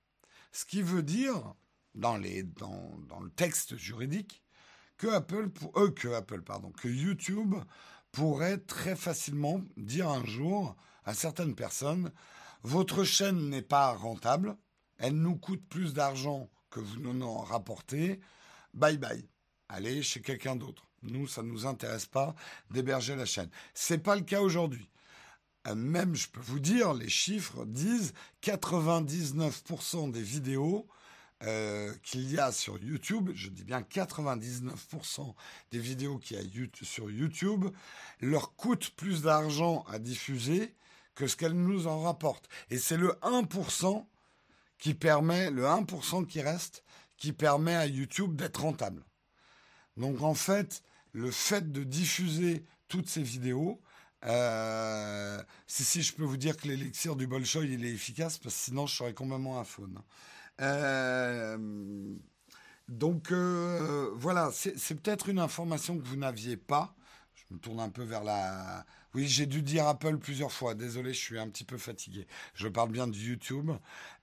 [0.51, 1.55] Ce qui veut dire,
[1.97, 4.43] dans, le texte juridique,
[4.97, 7.55] que Apple, euh, que YouTube
[8.11, 10.75] pourrait très facilement dire un jour
[11.05, 12.11] à certaines personnes,
[12.63, 14.57] votre chaîne n'est pas rentable,
[14.97, 18.19] elle nous coûte plus d'argent que vous nous en rapportez,
[18.73, 19.27] bye bye,
[19.69, 20.83] allez chez quelqu'un d'autre.
[21.03, 22.33] Nous, ça ne nous intéresse pas
[22.71, 23.49] d'héberger la chaîne.
[23.75, 24.89] C'est pas le cas aujourd'hui.
[25.75, 30.87] Même, je peux vous dire, les chiffres disent 99% des vidéos
[31.43, 35.35] euh, qu'il y a sur YouTube, je dis bien 99%
[35.71, 37.65] des vidéos qu'il y a sur YouTube,
[38.21, 40.73] leur coûtent plus d'argent à diffuser
[41.13, 42.49] que ce qu'elles nous en rapportent.
[42.71, 44.05] Et c'est le 1%
[44.79, 46.83] qui permet, le 1% qui reste,
[47.17, 49.03] qui permet à YouTube d'être rentable.
[49.95, 53.81] Donc en fait, le fait de diffuser toutes ces vidéos,
[54.25, 58.55] euh, si, si, je peux vous dire que l'élixir du Bolshoi, il est efficace, parce
[58.55, 59.99] que sinon, je serais complètement un faune.
[60.61, 61.57] Euh,
[62.87, 66.95] donc, euh, voilà, c'est peut-être une information que vous n'aviez pas.
[67.35, 68.85] Je me tourne un peu vers la...
[69.13, 70.75] Oui, j'ai dû dire Apple plusieurs fois.
[70.75, 72.27] Désolé, je suis un petit peu fatigué.
[72.53, 73.71] Je parle bien de YouTube.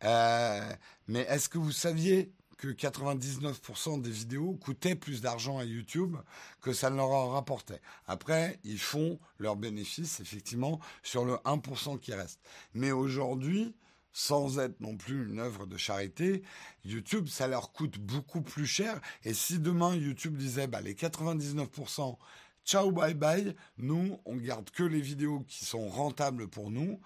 [0.02, 2.32] mais est-ce que vous saviez
[2.64, 6.16] que 99% des vidéos coûtaient plus d'argent à YouTube
[6.60, 7.80] que ça ne leur rapportait.
[8.06, 12.40] Après, ils font leurs bénéfices, effectivement, sur le 1% qui reste.
[12.72, 13.74] Mais aujourd'hui,
[14.12, 16.42] sans être non plus une œuvre de charité,
[16.84, 19.00] YouTube, ça leur coûte beaucoup plus cher.
[19.24, 22.16] Et si demain YouTube disait, bah, les 99%,
[22.64, 27.00] ciao, bye bye, nous, on garde que les vidéos qui sont rentables pour nous,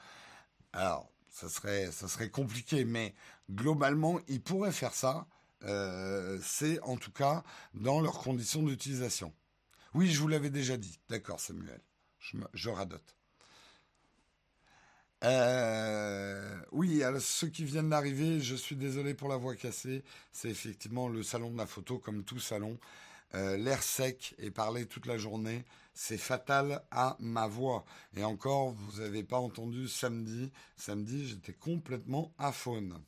[0.73, 3.15] alors, ça serait, ça serait compliqué, mais
[3.51, 5.27] globalement, ils pourraient faire ça
[5.65, 7.43] euh, c'est en tout cas
[7.75, 9.33] dans leurs conditions d'utilisation.
[9.95, 10.99] Oui, je vous l'avais déjà dit.
[11.09, 11.81] D'accord, Samuel.
[12.53, 13.17] Je, radote.
[15.25, 20.05] Euh, oui, ceux qui viennent d'arriver, je suis désolé pour la voix cassée.
[20.31, 22.79] C'est effectivement le salon de la photo, comme tout salon.
[23.35, 27.85] Euh, l'air sec et parler toute la journée, c'est fatal à ma voix.
[28.17, 30.51] Et encore, vous n'avez pas entendu samedi.
[30.77, 32.99] Samedi, j'étais complètement à faune.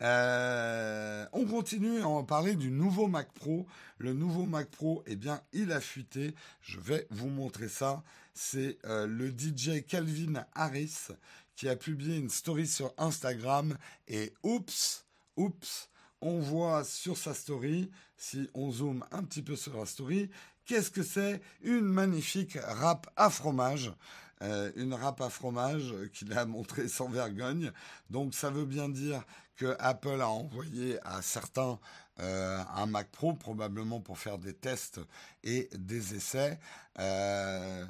[0.00, 3.66] Euh, on continue à en parler du nouveau Mac Pro.
[3.98, 6.34] Le nouveau Mac Pro, eh bien, il a fuité.
[6.60, 8.02] Je vais vous montrer ça.
[8.34, 11.08] C'est euh, le DJ Calvin Harris
[11.56, 13.76] qui a publié une story sur Instagram.
[14.06, 15.04] Et oups,
[15.36, 20.30] oups, on voit sur sa story, si on zoome un petit peu sur la story,
[20.64, 23.92] qu'est-ce que c'est Une magnifique râpe à fromage.
[24.40, 27.72] Euh, une râpe à fromage qu'il a montré sans vergogne.
[28.08, 29.24] Donc ça veut bien dire
[29.58, 31.78] que Apple a envoyé à certains
[32.20, 35.00] euh, un Mac Pro, probablement pour faire des tests
[35.42, 36.58] et des essais.
[36.98, 37.84] Euh,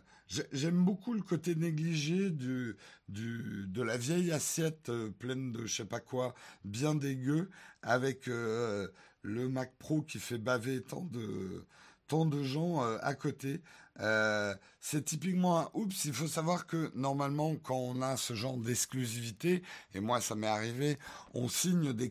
[0.52, 2.76] j'aime beaucoup le côté négligé du,
[3.08, 7.50] de la vieille assiette pleine de je sais pas quoi, bien dégueu,
[7.82, 8.92] avec le
[9.24, 11.66] Mac Pro qui fait baver tant de,
[12.06, 13.62] tant de gens à côté.
[14.00, 16.04] Euh, c'est typiquement un oups.
[16.04, 19.62] Il faut savoir que normalement, quand on a ce genre d'exclusivité,
[19.94, 20.98] et moi ça m'est arrivé,
[21.34, 22.10] on signe des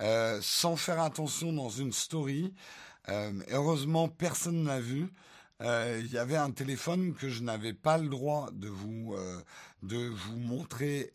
[0.00, 2.54] euh, sans faire attention dans une story.
[3.08, 5.12] Euh, heureusement, personne n'a vu.
[5.64, 9.14] Il y avait un téléphone que je n'avais pas le droit de vous
[9.84, 11.12] de vous montrer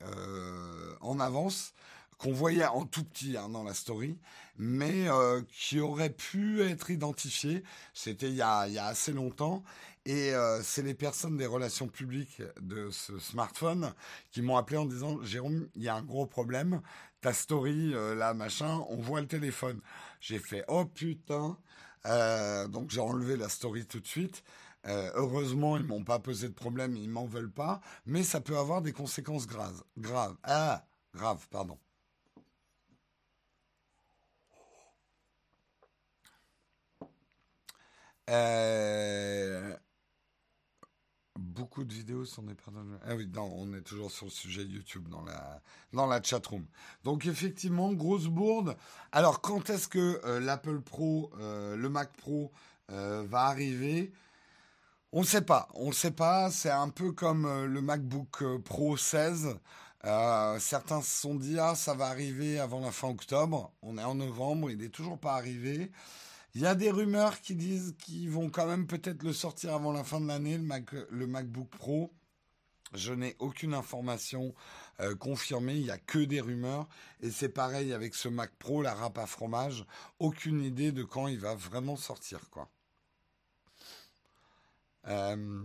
[1.01, 1.73] en avance
[2.17, 4.17] qu'on voyait en tout petit hein, dans la story,
[4.57, 5.07] mais
[5.49, 7.61] qui aurait pu être identifié.
[7.93, 9.65] C'était il, il, y a assez longtemps.
[10.07, 13.93] Et euh, c'est les personnes des relations publiques de ce smartphone
[14.31, 16.81] qui m'ont appelé en disant Jérôme, il y a un gros problème.
[17.19, 19.81] Ta story, euh, là, machin, on voit le téléphone.
[20.21, 21.57] J'ai fait Oh putain.
[22.05, 24.43] Euh, donc j'ai enlevé la story tout de suite.
[24.85, 28.81] heureusement, ils m'ont pas posé de problème, ils m'en veulent pas, mais ça peut avoir
[28.81, 29.83] des conséquences graves.
[29.97, 30.37] Graves.
[30.43, 31.77] Ah, grave, pardon.
[38.29, 39.75] Euh,
[41.57, 42.99] beaucoup de vidéos sont des personnes.
[43.05, 46.65] Ah oui, non, on est toujours sur le sujet YouTube dans la dans la chatroom.
[47.03, 48.77] Donc effectivement, grosse bourde.
[49.11, 52.51] Alors quand est-ce que euh, l'Apple Pro, euh, le Mac Pro
[52.91, 54.13] euh, va arriver?
[55.11, 55.67] On ne sait pas.
[55.73, 56.51] On ne sait pas.
[56.51, 59.57] C'est un peu comme le MacBook Pro 16.
[60.59, 63.71] certains se sont dit ah ça va arriver avant la fin octobre.
[63.81, 65.91] On est en novembre, il n'est toujours pas arrivé.
[66.57, 69.91] Il y a des rumeurs qui disent qu'ils vont quand même peut-être le sortir avant
[69.91, 72.11] la fin de l'année, le, MacBook Pro.
[72.95, 74.55] Je n'ai aucune information
[74.99, 76.89] euh, confirmée, il n'y a que des rumeurs.
[77.21, 79.85] Et c'est pareil avec ce Mac Pro, la râpe à fromage.
[80.17, 82.67] Aucune idée de quand il va vraiment sortir, quoi.
[85.09, 85.61] Euh,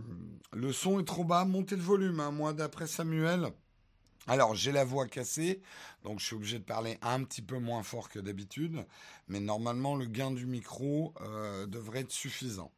[0.51, 2.19] le son est trop bas, montez le volume.
[2.19, 2.29] Hein.
[2.29, 3.51] Moi, d'après Samuel,
[4.27, 5.61] alors, j'ai la voix cassée,
[6.03, 8.85] donc je suis obligé de parler un petit peu moins fort que d'habitude,
[9.27, 12.71] mais normalement, le gain du micro euh, devrait être suffisant.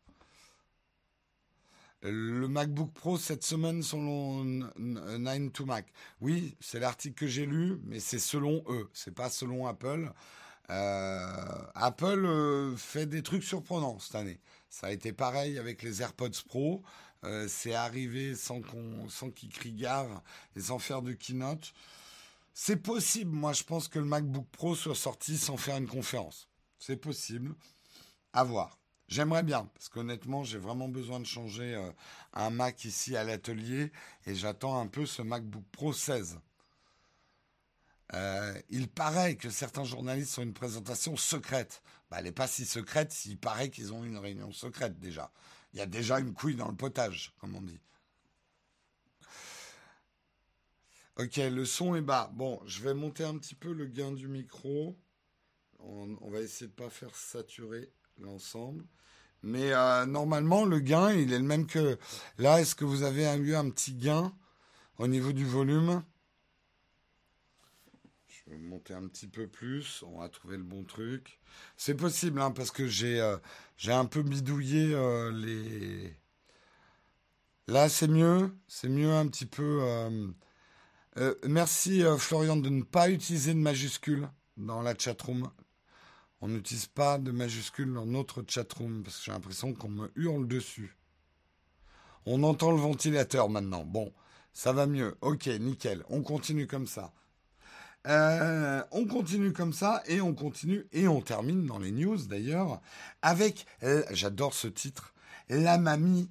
[2.01, 5.91] Le MacBook Pro cette semaine selon 9 to Mac.
[6.21, 10.11] Oui, c'est l'article que j'ai lu, mais c'est selon eux, c'est pas selon Apple.
[10.69, 11.27] Euh,
[11.73, 14.39] Apple euh, fait des trucs surprenants cette année.
[14.69, 16.83] Ça a été pareil avec les AirPods Pro.
[17.25, 20.23] Euh, c'est arrivé sans qu'on, sans qu'ils crient gare
[20.55, 21.73] et sans faire de keynote.
[22.53, 23.31] C'est possible.
[23.31, 26.47] Moi, je pense que le MacBook Pro soit sorti sans faire une conférence.
[26.79, 27.55] C'est possible.
[28.33, 28.77] À voir.
[29.07, 31.91] J'aimerais bien, parce qu'honnêtement, j'ai vraiment besoin de changer euh,
[32.33, 33.91] un Mac ici à l'atelier
[34.25, 36.39] et j'attends un peu ce MacBook Pro 16.
[38.13, 41.81] Euh, il paraît que certains journalistes ont une présentation secrète.
[42.09, 45.31] Bah, elle n'est pas si secrète s'il paraît qu'ils ont une réunion secrète déjà.
[45.75, 47.81] Il y a déjà une couille dans le potage, comme on dit.
[51.17, 52.31] Ok, le son est bas.
[52.33, 54.97] Bon, je vais monter un petit peu le gain du micro.
[55.79, 58.85] On, va essayer de ne pas faire saturer l'ensemble.
[59.43, 61.97] Mais euh, normalement, le gain, il est le même que...
[62.37, 64.33] Là, est-ce que vous avez eu un petit gain
[64.97, 66.03] au niveau du volume?
[68.47, 70.03] Vais monter un petit peu plus.
[70.03, 71.39] On va trouver le bon truc.
[71.77, 73.37] C'est possible, hein, parce que j'ai euh,
[73.77, 76.15] j'ai un peu bidouillé euh, les.
[77.67, 78.55] Là, c'est mieux.
[78.67, 79.79] C'est mieux un petit peu.
[79.81, 85.49] Euh, merci Florian de ne pas utiliser de majuscules dans la chatroom.
[86.41, 90.47] On n'utilise pas de majuscules dans notre chatroom parce que j'ai l'impression qu'on me hurle
[90.47, 90.95] dessus.
[92.27, 93.83] On entend le ventilateur maintenant.
[93.83, 94.13] Bon,
[94.53, 95.15] ça va mieux.
[95.21, 96.03] Ok, nickel.
[96.09, 97.13] On continue comme ça.
[98.07, 102.79] Euh, on continue comme ça et on continue et on termine dans les news d'ailleurs
[103.23, 105.13] avec, euh, j'adore ce titre,
[105.49, 106.29] la mamie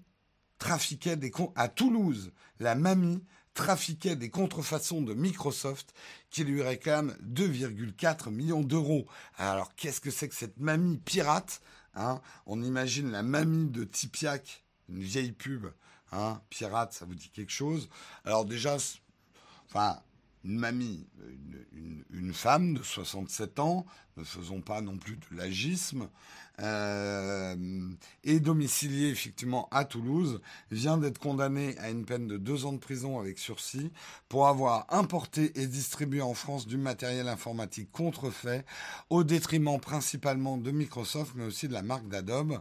[0.58, 5.94] trafiquait des à Toulouse, la mamie trafiquait des contrefaçons de Microsoft
[6.30, 9.06] qui lui réclament 2,4 millions d'euros.
[9.37, 11.60] Alors qu'est-ce que c'est que cette mamie pirate
[11.94, 12.20] hein?
[12.46, 15.66] On imagine la mamie de Tipiak, une vieille pub,
[16.12, 16.40] hein?
[16.50, 17.88] Pirate, ça vous dit quelque chose?
[18.24, 18.76] Alors déjà,
[19.66, 20.00] enfin
[20.44, 21.07] une mamie,
[22.12, 26.09] une, femme de 67 ans, ne faisons pas non plus de l'agisme,
[26.61, 27.57] euh,
[28.22, 32.78] et domiciliée effectivement à Toulouse, vient d'être condamnée à une peine de deux ans de
[32.78, 33.90] prison avec sursis
[34.28, 38.64] pour avoir importé et distribué en France du matériel informatique contrefait
[39.11, 42.61] au détriment principalement de Microsoft mais aussi de la marque d'Adobe.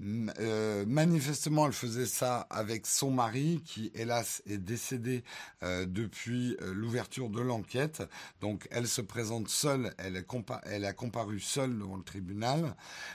[0.00, 5.22] Euh, manifestement, elle faisait ça avec son mari, qui hélas est décédé
[5.62, 8.02] euh, depuis euh, l'ouverture de l'enquête.
[8.40, 10.24] Donc, elle se présente seule, elle,
[10.64, 12.74] elle, a comparu seule devant le tribunal.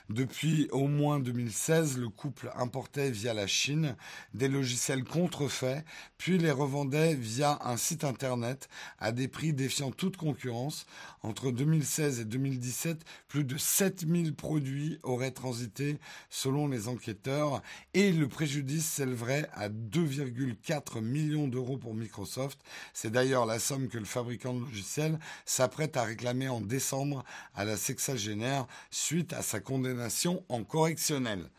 [0.10, 3.96] Depuis au moins 2016, le couple importait via la Chine
[4.34, 5.84] des logiciels contrefaits,
[6.18, 10.86] puis les revendait via un site internet à des prix défiant toute concurrence.
[11.24, 17.62] Entre 2016 et 2017, plus de 7000 produits auraient transité selon les enquêteurs
[17.93, 22.60] et le préjudice s'élèverait à 2,4 millions d'euros pour Microsoft.
[22.93, 27.23] C'est d'ailleurs la somme que le fabricant de logiciels s'apprête à réclamer en décembre
[27.56, 31.49] à la sexagénaire suite à sa condamnation en correctionnel.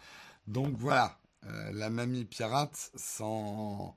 [0.47, 3.95] Donc voilà, euh, la mamie pirate s'en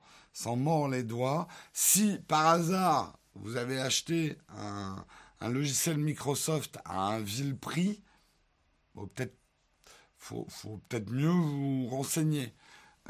[0.56, 1.48] mord les doigts.
[1.72, 5.04] Si par hasard vous avez acheté un,
[5.48, 8.02] logiciel Microsoft à un vil prix,
[8.94, 9.36] peut-être
[10.22, 12.54] faut, faut peut-être mieux vous renseigner.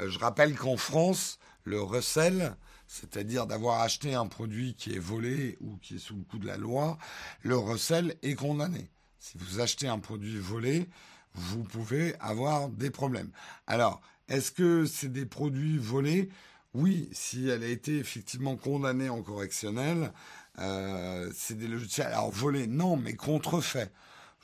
[0.01, 5.59] Euh, je rappelle qu'en France, le recel, c'est-à-dire d'avoir acheté un produit qui est volé
[5.61, 6.97] ou qui est sous le coup de la loi,
[7.43, 8.91] le recel est condamné.
[9.19, 10.89] Si vous achetez un produit volé,
[11.35, 13.31] vous pouvez avoir des problèmes.
[13.67, 16.31] Alors, est-ce que c'est des produits volés?
[16.73, 20.13] Oui, si elle a été effectivement condamnée en correctionnel,
[20.59, 22.07] euh, c'est des logiciels.
[22.07, 23.93] Alors volés, non, mais contrefaits.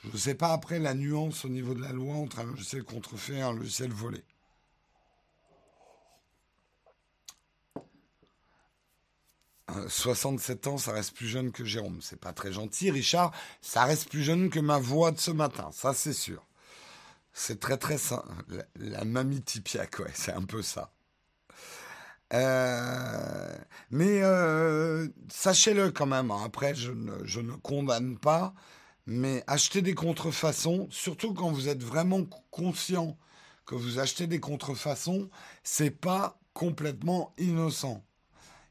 [0.03, 2.83] Je ne sais pas après la nuance au niveau de la loi entre un logiciel
[2.83, 4.23] contrefait et un logiciel volé.
[9.71, 11.99] Euh, 67 ans, ça reste plus jeune que Jérôme.
[12.01, 13.31] C'est pas très gentil, Richard.
[13.61, 16.45] Ça reste plus jeune que ma voix de ce matin, ça c'est sûr.
[17.33, 18.31] C'est très très simple.
[18.75, 20.91] La, mamie Tipia, ouais, c'est un peu ça.
[22.33, 23.57] Euh,
[23.91, 26.31] mais euh, sachez-le quand même.
[26.31, 26.41] Hein.
[26.45, 26.91] Après, je
[27.23, 28.53] je ne condamne pas
[29.09, 33.17] mais acheter des contrefaçons, surtout quand vous êtes vraiment conscient
[33.65, 35.31] que vous achetez des contrefaçons,
[35.63, 38.03] c'est pas complètement innocent.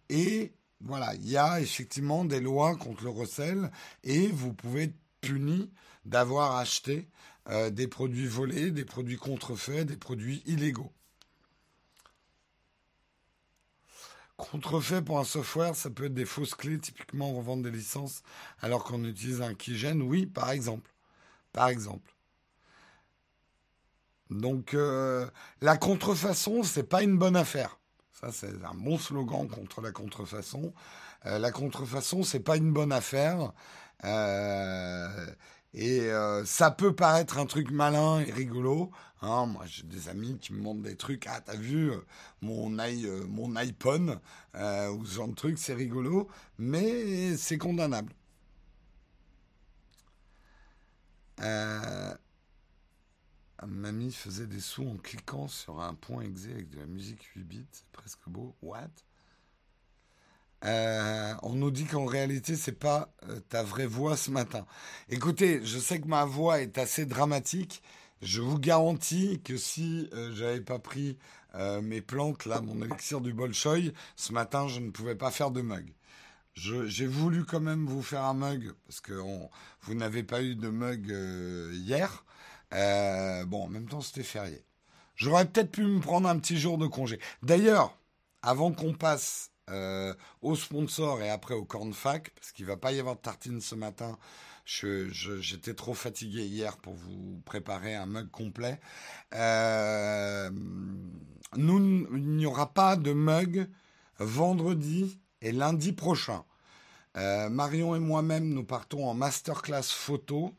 [0.09, 3.72] Et voilà, il y a effectivement des lois contre le recel
[4.05, 5.72] et vous pouvez être puni
[6.05, 7.09] d'avoir acheté
[7.48, 10.92] euh, des produits volés, des produits contrefaits, des produits illégaux.
[14.38, 18.22] Contrefait pour un software, ça peut être des fausses clés, typiquement on revend des licences
[18.61, 20.92] alors qu'on utilise un keygène, oui, par exemple.
[21.53, 22.14] Par exemple.
[24.31, 25.29] Donc euh,
[25.61, 27.81] la contrefaçon, c'est pas une bonne affaire.
[28.12, 30.72] Ça, c'est un bon slogan contre la contrefaçon.
[31.27, 33.53] Euh, la contrefaçon, c'est pas une bonne affaire.
[34.05, 35.27] Euh,
[35.75, 38.91] et euh, ça peut paraître un truc malin et rigolo.
[39.23, 39.47] Hein.
[39.47, 41.27] Moi, j'ai des amis qui me montrent des trucs.
[41.27, 42.01] Ah, t'as vu euh,
[42.43, 44.21] mon, i, euh, mon iPhone
[44.55, 46.29] ou ce genre de truc, c'est rigolo,
[46.59, 48.13] mais c'est condamnable.
[53.67, 57.45] Mamie faisait des sous en cliquant sur un point exe avec de la musique 8
[57.45, 58.57] bits, c'est presque beau.
[58.63, 58.89] What?
[60.64, 64.66] Euh, on nous dit qu'en réalité, c'est pas euh, ta vraie voix ce matin.
[65.09, 67.83] Écoutez, je sais que ma voix est assez dramatique.
[68.23, 71.18] Je vous garantis que si euh, j'avais pas pris
[71.83, 75.61] mes plantes, là, mon élixir du Bolchoï, ce matin, je ne pouvais pas faire de
[75.61, 75.92] mug.
[76.55, 79.14] J'ai voulu quand même vous faire un mug, parce que
[79.81, 81.09] vous n'avez pas eu de mug
[81.73, 82.25] hier.
[82.71, 84.62] bon, en même temps, c'était férié.
[85.16, 87.18] J'aurais peut-être pu me prendre un petit jour de congé.
[87.42, 87.99] D'ailleurs,
[88.42, 93.01] avant qu'on passe euh, au sponsor et après au cornfac, parce qu'il va pas y
[93.01, 94.19] avoir de tartine ce matin.
[94.65, 98.79] J'étais trop fatigué hier pour vous préparer un mug complet.
[99.35, 100.51] Euh,
[101.57, 103.69] nous, il n'y aura pas de mug
[104.19, 106.45] vendredi et lundi prochain.
[107.17, 110.55] Euh, Marion et moi-même, nous partons en masterclass photo.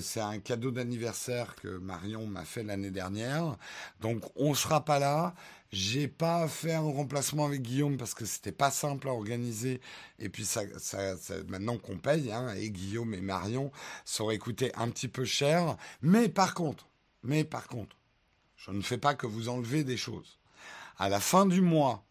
[0.00, 3.56] c'est un cadeau d'anniversaire que Marion m'a fait l'année dernière.
[4.00, 5.34] Donc, on sera pas là.
[5.72, 9.80] J'ai pas fait un remplacement avec Guillaume parce que c'était pas simple à organiser.
[10.18, 10.62] Et puis ça,
[11.46, 13.70] maintenant qu'on paye, hein, et Guillaume et Marion,
[14.04, 15.76] ça aurait coûté un petit peu cher.
[16.02, 16.88] Mais par contre,
[17.22, 17.96] mais par contre,
[18.56, 20.40] je ne fais pas que vous enlever des choses.
[20.98, 22.04] À la fin du mois,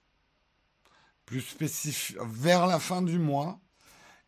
[1.26, 3.60] plus spécifique, vers la fin du mois,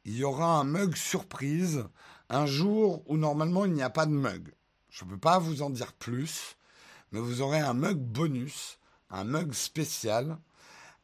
[0.03, 1.85] il y aura un mug surprise,
[2.29, 4.53] un jour où normalement il n'y a pas de mug.
[4.89, 6.57] Je ne peux pas vous en dire plus,
[7.11, 8.77] mais vous aurez un mug bonus
[9.11, 10.37] un mug spécial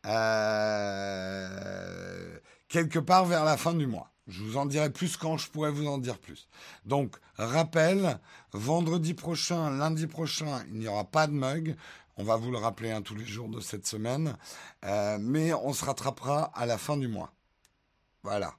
[0.06, 1.50] euh,
[2.68, 4.12] quelque part vers la fin du mois.
[4.28, 6.50] Je vous en dirai plus quand je pourrais vous en dire plus.
[6.86, 8.20] Donc, rappel,
[8.52, 11.78] vendredi prochain, lundi prochain, il n'y aura pas de mug.
[12.18, 14.36] On va vous le rappeler un tous les jours de cette semaine.
[14.86, 17.32] Euh, mais on se rattrapera à la fin du mois.
[18.24, 18.54] Voilà.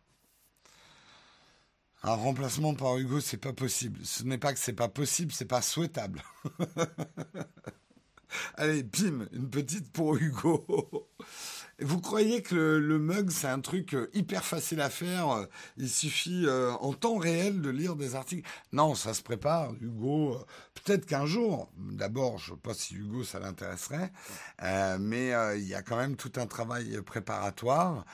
[2.03, 3.99] Un remplacement par Hugo, c'est pas possible.
[4.05, 6.23] Ce n'est pas que c'est pas possible, c'est pas souhaitable.
[8.55, 10.67] Allez, bim, une petite pour Hugo.
[11.81, 15.89] Vous croyez que le, mug, c'est un truc euh, hyper facile à faire euh, Il
[15.89, 18.49] suffit euh, en temps réel de lire des articles?
[18.73, 19.73] Non, ça se prépare.
[19.81, 20.37] Hugo,
[20.75, 24.11] peut-être qu'un jour, d'abord, je ne sais pas si Hugo, ça l'intéresserait,
[24.99, 28.05] mais il y a quand même tout un travail préparatoire.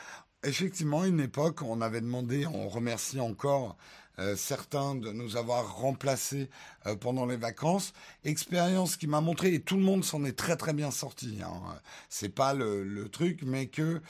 [0.43, 3.79] Effectivement, une époque, on avait demandé, on remercie encore
[4.19, 6.49] euh, certains de nous avoir remplacés
[6.87, 7.93] euh, pendant les vacances.
[8.25, 11.39] Expérience qui m'a montré, et tout le monde s'en est très très bien sorti.
[11.45, 11.61] Hein.
[12.09, 14.01] C'est pas le, le, truc, mais que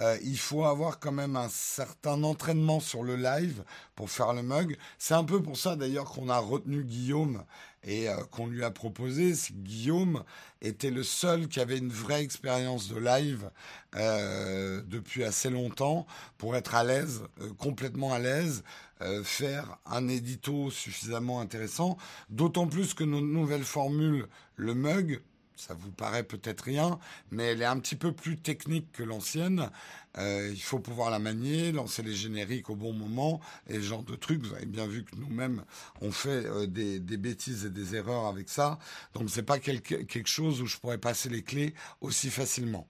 [0.00, 3.64] euh, il faut avoir quand même un certain entraînement sur le live
[3.96, 4.76] pour faire le mug.
[4.98, 7.44] C'est un peu pour ça d'ailleurs qu'on a retenu Guillaume
[7.86, 9.34] et qu'on lui a proposé.
[9.52, 10.24] Guillaume
[10.62, 13.50] était le seul qui avait une vraie expérience de live
[13.96, 16.06] euh, depuis assez longtemps
[16.38, 17.22] pour être à l'aise,
[17.58, 18.64] complètement à l'aise.
[19.04, 21.98] Euh, faire un édito suffisamment intéressant,
[22.30, 25.20] d'autant plus que notre nouvelle formule, le mug,
[25.56, 26.98] ça vous paraît peut-être rien,
[27.30, 29.70] mais elle est un petit peu plus technique que l'ancienne.
[30.18, 34.02] Euh, il faut pouvoir la manier, lancer les génériques au bon moment, et ce genre
[34.04, 34.44] de trucs.
[34.44, 35.64] Vous avez bien vu que nous-mêmes,
[36.00, 38.78] on fait euh, des, bêtises et des erreurs avec ça.
[39.14, 42.88] Donc c'est pas quelque, chose où je pourrais passer les clés aussi facilement.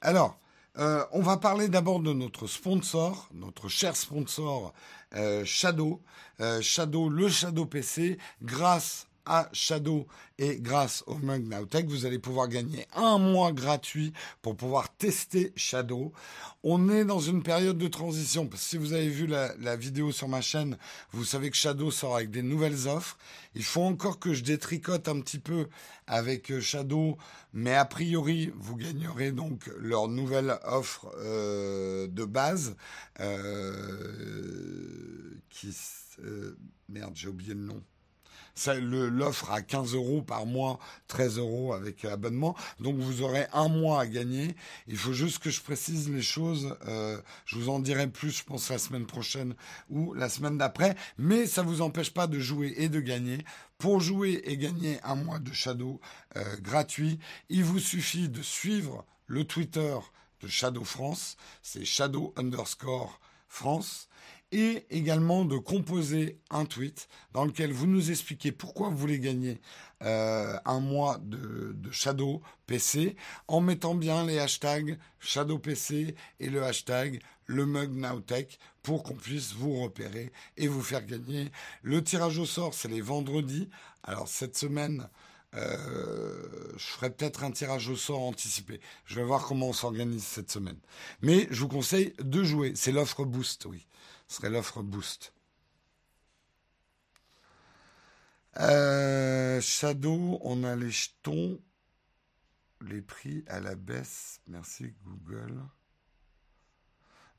[0.00, 0.38] Alors,
[0.78, 4.74] euh, on va parler d'abord de notre sponsor, notre cher sponsor
[5.44, 6.02] Shadow.
[6.60, 10.06] Shadow, le Shadow PC, grâce à Shadow
[10.38, 15.52] et grâce au Mug Nowtech, vous allez pouvoir gagner un mois gratuit pour pouvoir tester
[15.56, 16.12] Shadow.
[16.62, 18.48] On est dans une période de transition.
[18.56, 20.78] Si vous avez vu la, vidéo sur ma chaîne,
[21.12, 23.18] vous savez que Shadow sort avec des nouvelles offres.
[23.54, 25.68] Il faut encore que je détricote un petit peu
[26.06, 27.18] avec euh, Shadow,
[27.52, 32.76] mais a priori, vous gagnerez donc leur nouvelle offre euh, de base
[33.20, 34.10] euh,
[35.50, 35.76] qui...
[36.88, 37.80] Merde, j'ai oublié le nom
[38.66, 40.78] l'offre à 15 euros par mois,
[41.08, 42.56] 13 euros avec abonnement.
[42.80, 44.54] Donc vous aurez un mois à gagner.
[44.86, 46.76] Il faut juste que je précise les choses.
[46.86, 49.54] Euh, je vous en dirai plus, je pense, la semaine prochaine
[49.90, 50.96] ou la semaine d'après.
[51.18, 53.38] Mais ça vous empêche pas de jouer et de gagner.
[53.78, 56.00] Pour jouer et gagner un mois de Shadow
[56.36, 59.96] euh, gratuit, il vous suffit de suivre le Twitter
[60.40, 61.36] de Shadow France.
[61.62, 64.07] C'est Shadow underscore France
[64.52, 69.60] et également de composer un tweet dans lequel vous nous expliquez pourquoi vous voulez gagner
[70.02, 76.62] euh, un mois de, Shadow PC en mettant bien les hashtags Shadow PC et le
[76.62, 81.50] hashtag le mug Nowtech pour qu'on puisse vous repérer et vous faire gagner.
[81.82, 83.68] Le tirage au sort, c'est les vendredis.
[84.02, 85.08] Alors cette semaine,
[85.54, 88.80] euh, je ferai peut-être un tirage au sort anticipé.
[89.06, 90.78] Je vais voir comment on s'organise cette semaine.
[91.22, 92.72] Mais je vous conseille de jouer.
[92.76, 93.86] C'est l'offre Boost, oui
[94.28, 95.32] serait l'offre Boost.
[98.60, 101.60] Euh, Shadow, on a les jetons,
[102.80, 104.40] les prix à la baisse.
[104.46, 105.62] Merci Google.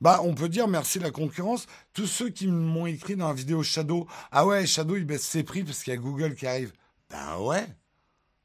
[0.01, 1.65] Bah, on peut dire merci la concurrence.
[1.93, 5.43] Tous ceux qui m'ont écrit dans la vidéo Shadow, ah ouais, Shadow il baisse ses
[5.43, 6.71] prix parce qu'il y a Google qui arrive.
[7.09, 7.67] Ben ouais,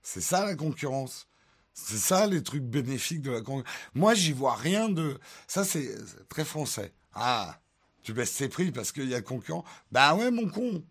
[0.03, 1.29] c'est ça la concurrence.
[1.73, 3.73] C'est ça les trucs bénéfiques de la concurrence.
[3.95, 5.19] Moi, j'y vois rien de.
[5.47, 5.97] Ça, c'est
[6.29, 6.93] très français.
[7.13, 7.61] Ah,
[8.05, 9.65] tu baisses tes prix parce qu'il y a concurrent.
[9.91, 10.85] Ben ouais, mon con.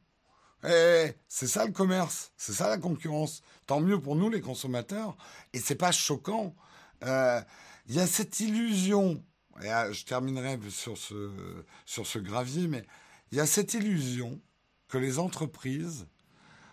[0.65, 3.41] Eh, c'est ça le commerce, c'est ça la concurrence.
[3.67, 5.15] Tant mieux pour nous les consommateurs.
[5.53, 6.55] Et c'est pas choquant.
[7.03, 7.41] Euh,
[7.87, 9.23] il y a cette illusion.
[9.61, 11.31] Et ah, je terminerai sur ce,
[11.85, 12.83] sur ce gravier, mais
[13.31, 14.41] il y a cette illusion
[14.87, 16.07] que les entreprises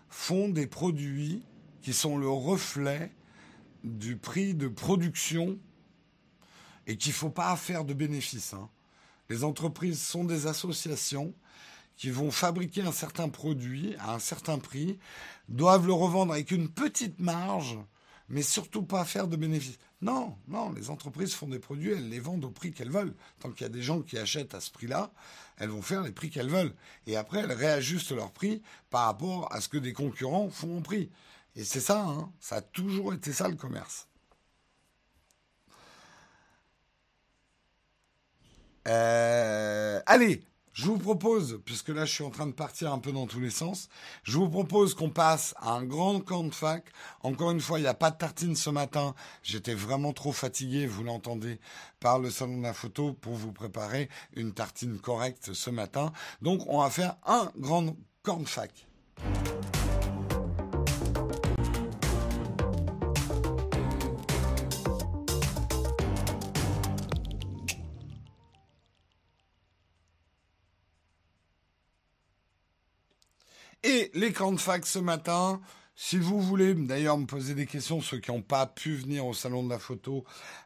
[0.09, 1.45] font des produits
[1.81, 3.11] qui sont le reflet
[3.83, 5.59] du prix de production
[6.87, 8.53] et qu'il ne faut pas faire de bénéfices.
[8.53, 8.69] Hein.
[9.31, 11.33] Les entreprises sont des associations
[11.95, 14.99] qui vont fabriquer un certain produit à un certain prix,
[15.47, 17.77] doivent le revendre avec une petite marge,
[18.27, 19.77] mais surtout pas faire de bénéfices.
[20.01, 23.15] Non, non, les entreprises font des produits, elles les vendent au prix qu'elles veulent.
[23.39, 25.13] Tant qu'il y a des gens qui achètent à ce prix-là,
[25.55, 26.75] elles vont faire les prix qu'elles veulent.
[27.07, 30.81] Et après, elles réajustent leur prix par rapport à ce que des concurrents font au
[30.81, 31.09] prix.
[31.55, 34.09] Et c'est ça, hein, ça a toujours été ça le commerce.
[38.87, 43.11] Euh, allez, je vous propose, puisque là je suis en train de partir un peu
[43.11, 43.89] dans tous les sens,
[44.23, 46.49] je vous propose qu'on passe à un grand camp.
[47.23, 49.13] Encore une fois, il n'y a pas de tartine ce matin.
[49.43, 51.59] J'étais vraiment trop fatigué, vous l'entendez,
[51.99, 56.13] par le salon de la photo pour vous préparer une tartine correcte ce matin.
[56.41, 58.43] Donc on va faire un grand camp.
[73.83, 75.59] Et l'écran de fac ce matin,
[75.95, 79.33] si vous voulez d'ailleurs me poser des questions, ceux qui n'ont pas pu venir au
[79.33, 80.23] salon de la photo,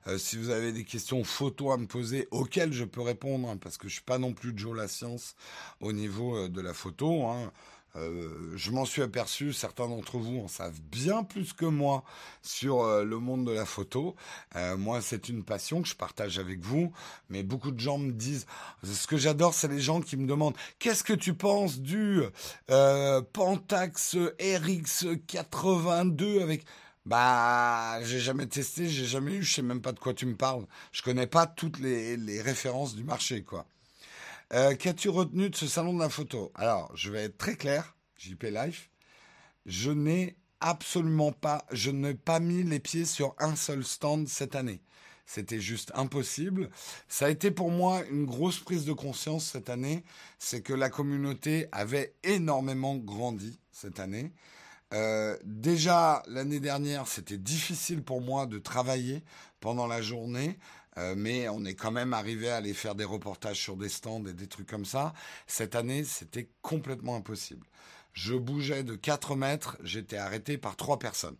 [0.07, 3.55] euh, si vous avez des questions photo à me poser auxquelles je peux répondre, hein,
[3.55, 5.35] parce que je suis pas non plus Joe la science
[5.79, 7.25] au niveau euh, de la photo.
[7.27, 7.53] Hein,
[7.97, 12.03] euh, je m'en suis aperçu, certains d'entre vous en savent bien plus que moi
[12.41, 14.15] sur euh, le monde de la photo.
[14.55, 16.91] Euh, moi, c'est une passion que je partage avec vous,
[17.29, 18.45] mais beaucoup de gens me disent,
[18.83, 22.21] ce que j'adore, c'est les gens qui me demandent, qu'est-ce que tu penses du
[22.67, 26.65] Pentax RX 82 avec...
[27.05, 30.35] Bah, j'ai jamais testé, j'ai jamais eu, je sais même pas de quoi tu me
[30.35, 30.65] parles.
[30.91, 33.67] Je connais pas toutes les références du marché, quoi.
[34.53, 36.51] Euh, qu'as-tu retenu de ce salon de la photo?
[36.55, 38.89] Alors, je vais être très clair, JP Life.
[39.65, 44.55] Je n'ai absolument pas, je n'ai pas mis les pieds sur un seul stand cette
[44.55, 44.81] année.
[45.25, 46.69] C'était juste impossible.
[47.09, 50.03] Ça a été pour moi une grosse prise de conscience cette année.
[50.37, 54.31] C'est que la communauté avait énormément grandi cette année.
[54.93, 59.23] Euh, déjà, l'année dernière, c'était difficile pour moi de travailler
[59.59, 60.59] pendant la journée
[60.97, 64.25] euh, mais on est quand même arrivé à aller faire des reportages sur des stands
[64.25, 65.13] et des trucs comme ça.
[65.47, 67.65] Cette année, c'était complètement impossible.
[68.13, 71.37] Je bougeais de 4 mètres, j'étais arrêté par trois personnes.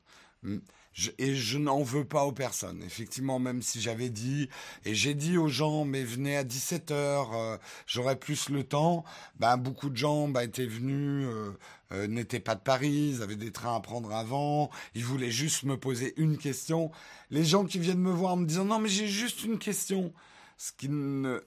[1.18, 2.82] Et je n'en veux pas aux personnes.
[2.84, 4.48] Effectivement, même si j'avais dit,
[4.86, 9.04] et j'ai dit aux gens, mais venez à 17h, euh, j'aurai plus le temps,
[9.38, 11.52] ben, beaucoup de gens bah, étaient venus, euh,
[11.92, 15.64] euh, n'étaient pas de Paris, ils avaient des trains à prendre avant, ils voulaient juste
[15.64, 16.92] me poser une question.
[17.30, 20.14] Les gens qui viennent me voir me disant non mais j'ai juste une question,
[20.58, 21.42] ce qui ne,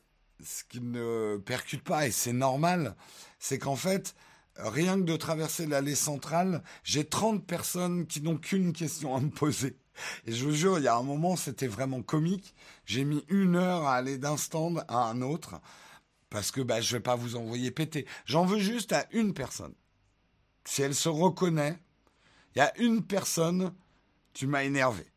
[0.45, 2.97] ce qui ne percute pas et c'est normal,
[3.39, 4.15] c'est qu'en fait
[4.59, 9.31] rien que de traverser l'allée centrale, j'ai 30 personnes qui n'ont qu'une question à me
[9.31, 9.79] poser.
[10.27, 12.55] Et je vous jure, il y a un moment, c'était vraiment comique.
[12.85, 15.61] J'ai mis une heure à aller d'un stand à un autre
[16.31, 18.07] parce que bah, je vais pas vous envoyer péter.
[18.27, 19.75] J'en veux juste à une personne
[20.69, 21.79] si elle se reconnaît,
[22.55, 23.75] il y a une personne,
[24.35, 25.11] tu m'as énervé.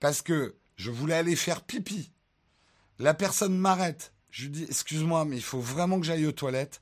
[0.00, 2.10] Parce que je voulais aller faire pipi.
[2.98, 4.12] La personne m'arrête.
[4.30, 6.80] Je lui dis, excuse-moi, mais il faut vraiment que j'aille aux toilettes.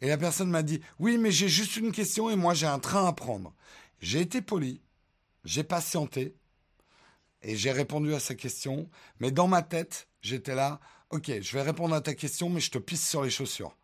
[0.00, 2.78] Et la personne m'a dit, oui, mais j'ai juste une question et moi j'ai un
[2.78, 3.54] train à prendre.
[4.00, 4.80] J'ai été poli,
[5.44, 6.36] j'ai patienté
[7.42, 8.88] et j'ai répondu à sa question.
[9.20, 10.80] Mais dans ma tête, j'étais là,
[11.10, 13.76] ok, je vais répondre à ta question, mais je te pisse sur les chaussures.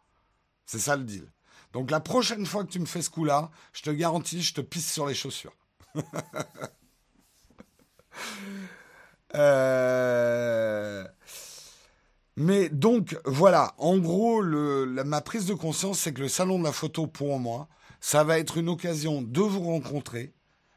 [0.66, 1.30] C'est ça le deal.
[1.72, 4.60] Donc la prochaine fois que tu me fais ce coup-là, je te garantis, je te
[4.60, 5.54] pisse sur les chaussures.
[9.36, 11.04] Euh,
[12.36, 16.72] mais donc voilà, en gros, ma prise de conscience, c'est que le salon de la
[16.72, 17.68] photo, pour moi,
[18.00, 20.34] ça va être une occasion de vous rencontrer,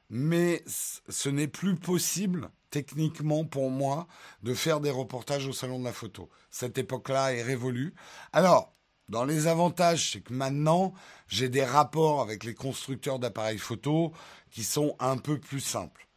[0.09, 4.07] mais ce n'est plus possible techniquement pour moi
[4.43, 6.29] de faire des reportages au salon de la photo.
[6.51, 7.95] Cette époque-là est révolue.
[8.33, 8.73] Alors,
[9.09, 10.93] dans les avantages, c'est que maintenant,
[11.27, 14.11] j'ai des rapports avec les constructeurs d'appareils photo
[14.51, 16.07] qui sont un peu plus simples.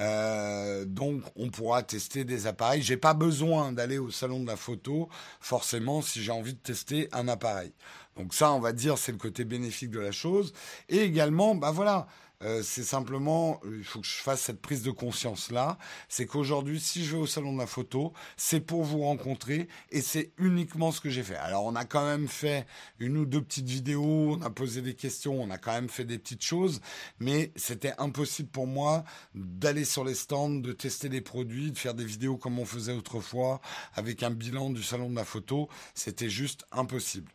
[0.00, 2.82] Euh, donc, on pourra tester des appareils.
[2.82, 5.08] J'ai pas besoin d'aller au salon de la photo,
[5.40, 7.72] forcément, si j'ai envie de tester un appareil.
[8.16, 10.52] Donc ça, on va dire, c'est le côté bénéfique de la chose.
[10.88, 12.06] Et également, bah voilà,
[12.42, 15.76] euh, c'est simplement, il faut que je fasse cette prise de conscience-là.
[16.08, 20.00] C'est qu'aujourd'hui, si je vais au salon de la photo, c'est pour vous rencontrer et
[20.00, 21.36] c'est uniquement ce que j'ai fait.
[21.36, 22.66] Alors, on a quand même fait
[22.98, 26.04] une ou deux petites vidéos, on a posé des questions, on a quand même fait
[26.04, 26.80] des petites choses,
[27.18, 31.94] mais c'était impossible pour moi d'aller sur les stands, de tester des produits, de faire
[31.94, 33.60] des vidéos comme on faisait autrefois
[33.94, 35.68] avec un bilan du salon de la photo.
[35.94, 37.30] C'était juste impossible.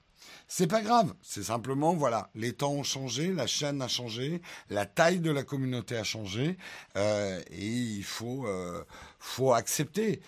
[0.48, 4.86] C'est pas grave, c'est simplement, voilà, les temps ont changé, la chaîne a changé, la
[4.86, 6.58] taille de la communauté a changé,
[6.98, 8.84] euh, et il faut, euh,
[9.20, 10.22] faut accepter.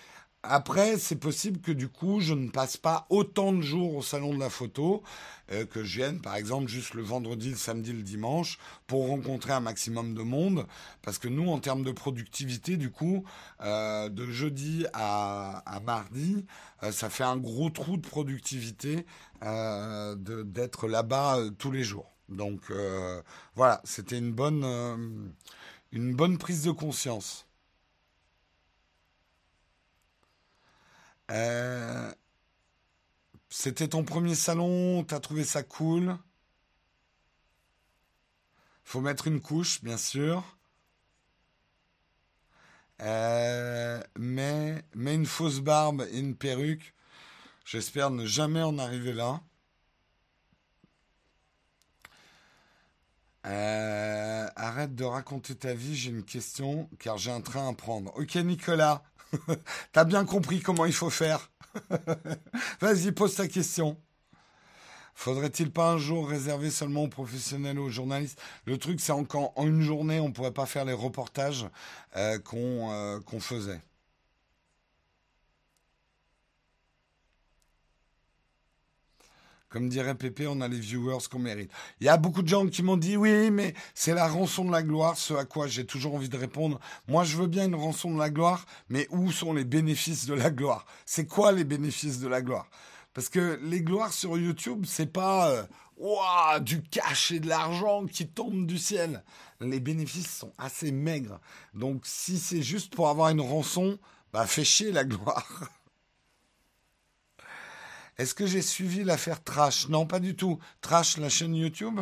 [0.44, 4.32] Après, c'est possible que du coup, je ne passe pas autant de jours au salon
[4.32, 5.02] de la photo
[5.50, 9.52] euh, que je vienne, par exemple, juste le vendredi, le samedi, le dimanche, pour rencontrer
[9.52, 10.66] un maximum de monde.
[11.02, 13.24] Parce que nous, en termes de productivité, du coup,
[13.62, 16.46] euh, de jeudi à, mardi,
[16.84, 19.06] euh, ça fait un gros trou de productivité
[19.42, 22.12] d'être là-bas tous les jours.
[22.28, 22.72] Donc
[23.54, 25.32] voilà, c'était une bonne,
[25.92, 27.47] une bonne prise de conscience.
[33.50, 36.16] C'était ton premier salon, t'as trouvé ça cool?
[38.84, 40.42] Faut mettre une couche, bien sûr.
[43.00, 46.94] Euh, mais, mais une fausse barbe et une perruque,
[47.64, 49.40] j'espère ne jamais en arriver là.
[53.46, 58.12] Euh, arrête de raconter ta vie, j'ai une question, car j'ai un train à prendre.
[58.16, 59.02] Ok Nicolas,
[59.92, 61.50] t'as bien compris comment il faut faire.
[62.80, 63.96] Vas-y, pose ta question.
[65.14, 68.40] Faudrait-il pas un jour réserver seulement aux professionnels ou aux journalistes?
[68.66, 71.66] Le truc, c'est qu'en en une journée, on ne pourrait pas faire les reportages
[72.16, 73.80] euh, euh, qu'on faisait.
[79.68, 81.70] Comme dirait Pépé, on a les viewers qu'on mérite.
[82.00, 84.72] Il y a beaucoup de gens qui m'ont dit oui, mais c'est la rançon de
[84.72, 86.80] la gloire, ce à quoi j'ai toujours envie de répondre.
[87.06, 90.32] Moi, je veux bien une rançon de la gloire, mais où sont les bénéfices de
[90.32, 90.86] la gloire?
[91.04, 92.66] C'est quoi les bénéfices de la gloire?
[93.12, 98.26] Parce que les gloires sur YouTube, c'est pas euh, du cash et de l'argent qui
[98.26, 99.22] tombe du ciel.
[99.60, 101.40] Les bénéfices sont assez maigres.
[101.74, 103.98] Donc, si c'est juste pour avoir une rançon,
[104.32, 105.68] bah, fais chier la gloire.
[108.18, 109.88] Est-ce que j'ai suivi l'affaire Trash?
[109.88, 110.58] Non, pas du tout.
[110.80, 112.00] Trash, la chaîne YouTube?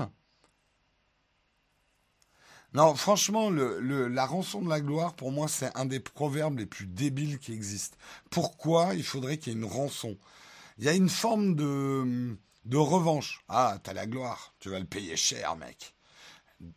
[2.73, 6.87] Non, franchement, la rançon de la gloire, pour moi, c'est un des proverbes les plus
[6.87, 7.97] débiles qui existent.
[8.31, 10.19] Pourquoi il faudrait qu'il y ait une rançon?
[10.79, 13.43] Il y a une forme de, de revanche.
[13.49, 15.95] Ah, t'as la gloire, tu vas le payer cher, mec.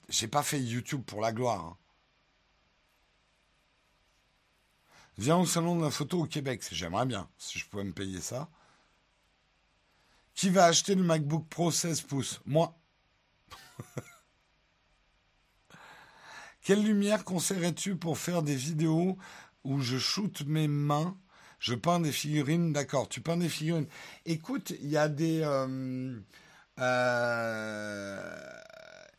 [0.08, 1.66] J'ai pas fait YouTube pour la gloire.
[1.66, 1.78] Hein.
[5.18, 8.22] Viens au salon de la photo au Québec, j'aimerais bien, si je pouvais me payer
[8.22, 8.50] ça.
[10.40, 12.40] Qui va acheter le MacBook Pro 16 pouces?
[12.46, 12.74] Moi.
[16.64, 19.18] Quelle lumière conseillerais-tu pour faire des vidéos
[19.66, 21.18] où je shoote mes mains?
[21.60, 23.10] Je peins des figurines, d'accord.
[23.10, 23.88] Tu peins des figurines.
[24.26, 25.42] Écoute, il y a des...
[25.44, 26.18] Euh,
[26.80, 28.40] euh,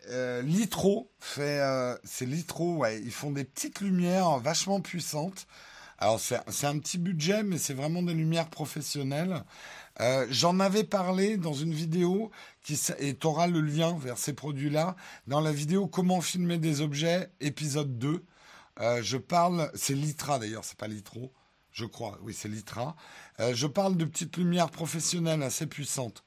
[0.09, 2.87] euh, Litro c'est Litro.
[2.87, 5.47] Ils font des petites lumières vachement puissantes.
[5.99, 9.45] Alors c'est un petit budget, mais c'est vraiment des lumières professionnelles.
[10.01, 12.31] Euh, j'en avais parlé dans une vidéo
[12.63, 14.97] qui, et tu auras le lien vers ces produits-là
[15.27, 18.25] dans la vidéo Comment filmer des objets, épisode 2.
[18.81, 21.33] Euh, je parle, c'est Litra d'ailleurs, c'est pas Litro,
[21.71, 22.97] je crois, oui c'est Litra.
[23.41, 26.25] Euh, je parle de petites lumières professionnelles assez puissantes.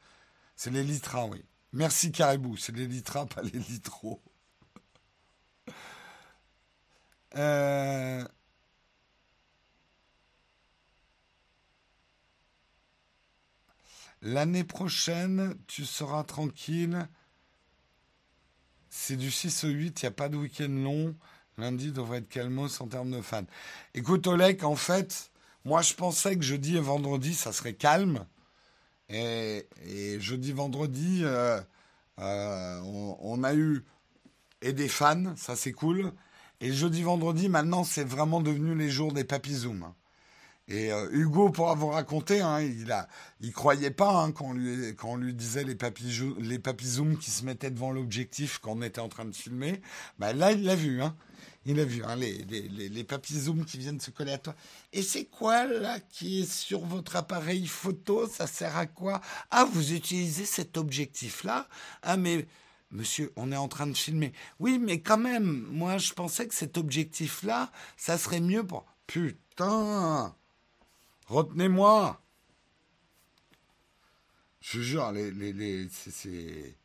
[0.55, 1.43] C'est les Litra, oui.
[1.71, 4.21] Merci Caribou, c'est les Litra, pas les Litro.
[7.35, 8.23] Euh,
[14.23, 17.09] L'année prochaine, tu seras tranquille.
[18.89, 21.13] C'est du 6 au 8, il n'y a pas de week-end long.
[21.57, 23.43] Lundi devrait être calmos en termes de fans.
[23.93, 25.29] Écoute, Olek, en fait,
[25.65, 28.25] moi je pensais que jeudi et vendredi, ça serait calme.
[29.09, 29.67] Et,
[30.19, 31.59] jeudi, vendredi, euh,
[32.19, 32.79] euh,
[33.19, 33.83] on, a eu
[34.61, 36.13] et des fans, ça c'est cool.
[36.61, 39.93] Et jeudi, vendredi, maintenant, c'est vraiment devenu les jours des papizooms.
[40.67, 43.07] Et euh, Hugo, pour vous raconter, hein, il a,
[43.41, 46.05] il croyait pas hein, quand, on lui, on lui disait les papis,
[46.39, 49.81] les zooms qui se mettaient devant l'objectif quand on était en train de filmer.
[50.19, 51.01] Bah là, il l'a vu.
[51.01, 51.15] Hein.
[51.65, 54.55] Il a vu hein, les, les, les, les zooms qui viennent se coller à toi.
[54.91, 58.27] Et c'est quoi là qui est sur votre appareil photo?
[58.27, 59.21] Ça sert à quoi?
[59.51, 61.67] Ah, vous utilisez cet objectif-là?
[62.01, 62.47] Ah, mais
[62.93, 64.33] Monsieur, on est en train de filmer.
[64.59, 68.85] Oui, mais quand même, moi je pensais que cet objectif-là, ça serait mieux pour.
[69.07, 70.35] Putain
[71.27, 72.21] Retenez-moi.
[74.61, 76.77] Je jure, les, c'est,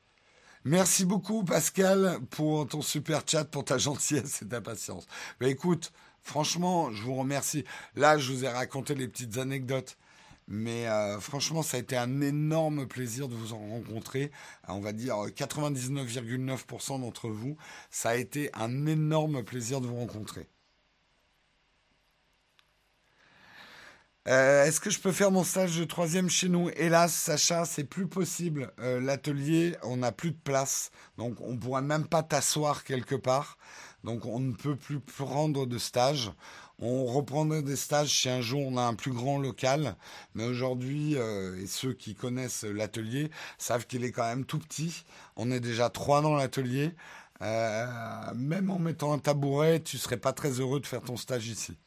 [0.65, 5.07] Merci beaucoup, Pascal, pour ton super chat, pour ta gentillesse et ta patience.
[5.41, 7.65] Écoute, franchement, je vous remercie.
[7.95, 9.97] Là, je vous ai raconté les petites anecdotes.
[10.51, 14.33] Mais euh, franchement, ça a été un énorme plaisir de vous en rencontrer.
[14.67, 17.57] On va dire 99,9% d'entre vous.
[17.91, 20.49] Ça a été un énorme plaisir de vous rencontrer.
[24.29, 26.69] Euh, est-ce que je peux faire mon stage de troisième chez nous?
[26.77, 28.71] Hélas, Sacha, c'est plus possible.
[28.79, 30.91] Euh, l'atelier, on n'a plus de place.
[31.17, 33.57] Donc, on ne pourra même pas t'asseoir quelque part.
[34.05, 36.31] Donc, on ne peut plus prendre de stage.
[36.79, 39.97] On reprendrait des stages si un jour on a un plus grand local.
[40.35, 45.05] Mais aujourd'hui, euh, et ceux qui connaissent l'atelier savent qu'il est quand même tout petit.
[45.37, 46.95] On est déjà trois dans l'atelier.
[47.41, 51.79] même en mettant un tabouret, tu serais pas très heureux de faire ton stage ici.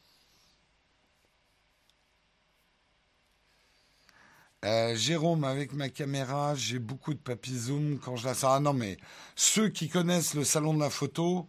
[4.64, 8.52] Euh, Jérôme, avec ma caméra, j'ai beaucoup de papy zoom quand je la sors.
[8.52, 8.96] Ah non, mais
[9.34, 11.48] ceux qui connaissent le salon de la photo,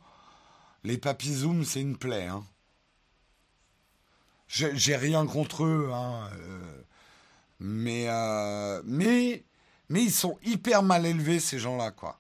[0.84, 2.28] les papy zoom, c'est une plaie.
[2.28, 2.44] Hein.
[4.48, 5.90] J'ai rien contre eux.
[5.94, 6.30] Hein.
[6.34, 6.84] Euh,
[7.60, 9.46] Mais, euh, mais,
[9.90, 12.20] mais ils sont hyper mal élevés, ces gens-là, quoi.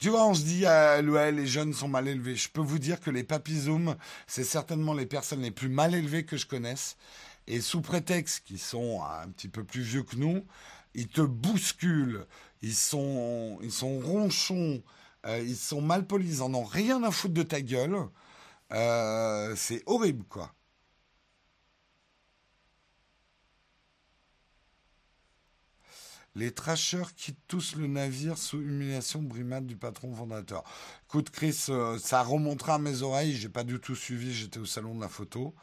[0.00, 2.36] Tu vois, on se dit, ah, les jeunes sont mal élevés.
[2.36, 3.96] Je peux vous dire que les papizooms,
[4.26, 6.96] c'est certainement les personnes les plus mal élevées que je connaisse.
[7.46, 10.44] Et sous prétexte qu'ils sont un petit peu plus vieux que nous,
[10.94, 12.26] ils te bousculent,
[12.62, 14.82] ils sont, ronchons,
[15.26, 17.96] euh, ils sont mal polis, ils en ont rien à foutre de ta gueule.
[18.72, 20.54] Euh, c'est horrible, quoi.
[26.36, 30.64] Les trashers quittent tous le navire sous humiliation brimade du patron fondateur.
[31.06, 33.36] Écoute, Chris, euh, ça remontera à mes oreilles.
[33.36, 34.34] J'ai pas du tout suivi.
[34.34, 35.54] J'étais au salon de la photo.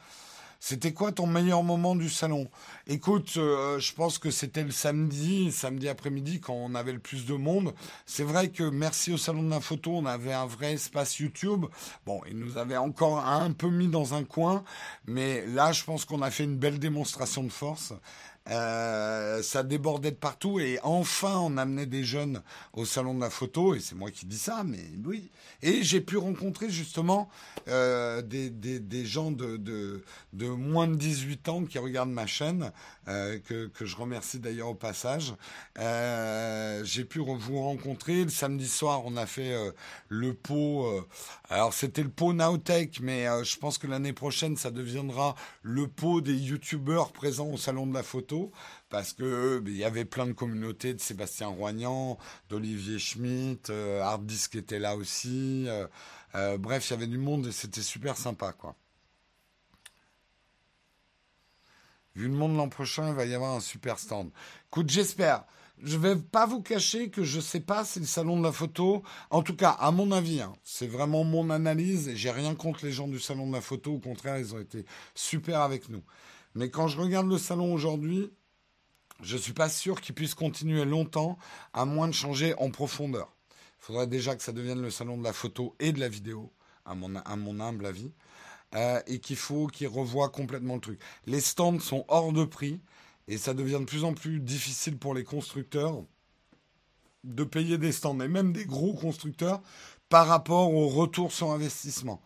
[0.63, 2.47] C'était quoi ton meilleur moment du salon?
[2.85, 7.25] Écoute, euh, je pense que c'était le samedi, samedi après-midi, quand on avait le plus
[7.25, 7.73] de monde.
[8.05, 11.65] C'est vrai que merci au salon de la photo, on avait un vrai espace YouTube.
[12.05, 14.63] Bon, il nous avait encore un peu mis dans un coin,
[15.07, 17.93] mais là, je pense qu'on a fait une belle démonstration de force.
[18.49, 22.41] Euh, ça débordait de partout et enfin on amenait des jeunes
[22.73, 25.29] au salon de la photo et c'est moi qui dis ça mais oui.
[25.61, 27.29] Et j'ai pu rencontrer justement
[27.67, 32.71] euh, des, des, gens de, de, moins de 18 ans qui regardent ma chaîne
[33.07, 35.35] euh, que, que je remercie d'ailleurs au passage.
[35.77, 38.23] J'ai pu vous rencontrer.
[38.23, 39.55] Le samedi soir on a fait
[40.09, 40.87] le pot
[41.49, 46.21] alors c'était le pot Nowtech mais je pense que l'année prochaine ça deviendra le pot
[46.21, 48.30] des youtubeurs présents au salon de la photo
[48.89, 52.17] parce que il y avait plein de communautés de Sébastien Roignan,
[52.49, 55.65] d'Olivier Schmitt, euh, Harddisk était là aussi.
[55.67, 55.87] Euh,
[56.35, 58.75] euh, bref, il y avait du monde et c'était super sympa, quoi.
[62.15, 64.31] Vu le monde l'an prochain, il va y avoir un super stand.
[64.67, 65.45] Écoute, j'espère.
[65.83, 69.01] Je vais pas vous cacher que je sais pas si le salon de la photo,
[69.31, 72.85] en tout cas, à mon avis, hein, c'est vraiment mon analyse et j'ai rien contre
[72.85, 73.93] les gens du salon de la photo.
[73.93, 76.03] Au contraire, ils ont été super avec nous.
[76.55, 78.31] Mais quand je regarde le salon aujourd'hui,
[79.21, 81.37] je ne suis pas sûr qu'il puisse continuer longtemps,
[81.73, 83.33] à moins de changer en profondeur.
[83.79, 86.51] Il faudrait déjà que ça devienne le salon de la photo et de la vidéo,
[86.85, 87.15] à mon,
[87.59, 88.11] humble avis,
[88.75, 90.99] euh, et qu'il faut qu'il revoie complètement le truc.
[91.25, 92.81] Les stands sont hors de prix,
[93.27, 96.03] et ça devient de plus en plus difficile pour les constructeurs
[97.23, 99.61] de payer des stands, et même des gros constructeurs,
[100.09, 102.21] par rapport au retour sur investissement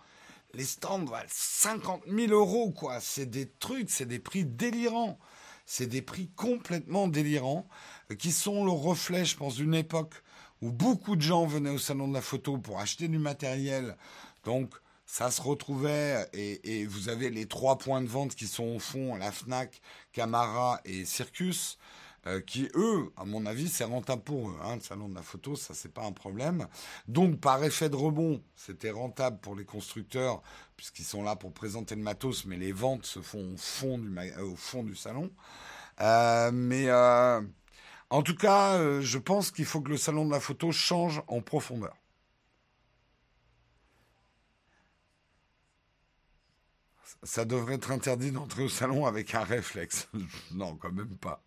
[0.55, 2.99] les stands valent 50 000 euros, quoi.
[2.99, 5.19] C'est des trucs, c'est des prix délirants.
[5.65, 7.67] C'est des prix complètement délirants,
[8.11, 10.13] euh, qui sont le reflet, je pense, d'une époque
[10.61, 13.97] où beaucoup de gens venaient au salon de la photo pour acheter du matériel.
[14.43, 14.73] Donc,
[15.07, 18.79] ça se retrouvait, et, et vous avez les trois points de vente qui sont au
[18.79, 19.81] fond, la FNAC,
[20.13, 21.77] Camara et Circus.
[22.27, 24.57] Euh, qui eux, à mon avis, c'est rentable pour eux.
[24.63, 26.67] Hein, le salon de la photo, ça c'est pas un problème.
[27.07, 30.41] Donc par effet de rebond, c'était rentable pour les constructeurs
[30.75, 34.17] puisqu'ils sont là pour présenter le matos, mais les ventes se font au fond du,
[34.17, 35.31] euh, au fond du salon.
[36.01, 36.91] Euh, mais
[38.09, 41.41] en tout cas, je pense qu'il faut que le salon de la photo change en
[41.41, 41.95] profondeur.
[47.23, 50.07] Ça devrait être interdit d'entrer au salon avec un réflexe.
[50.51, 51.44] non, quand même pas.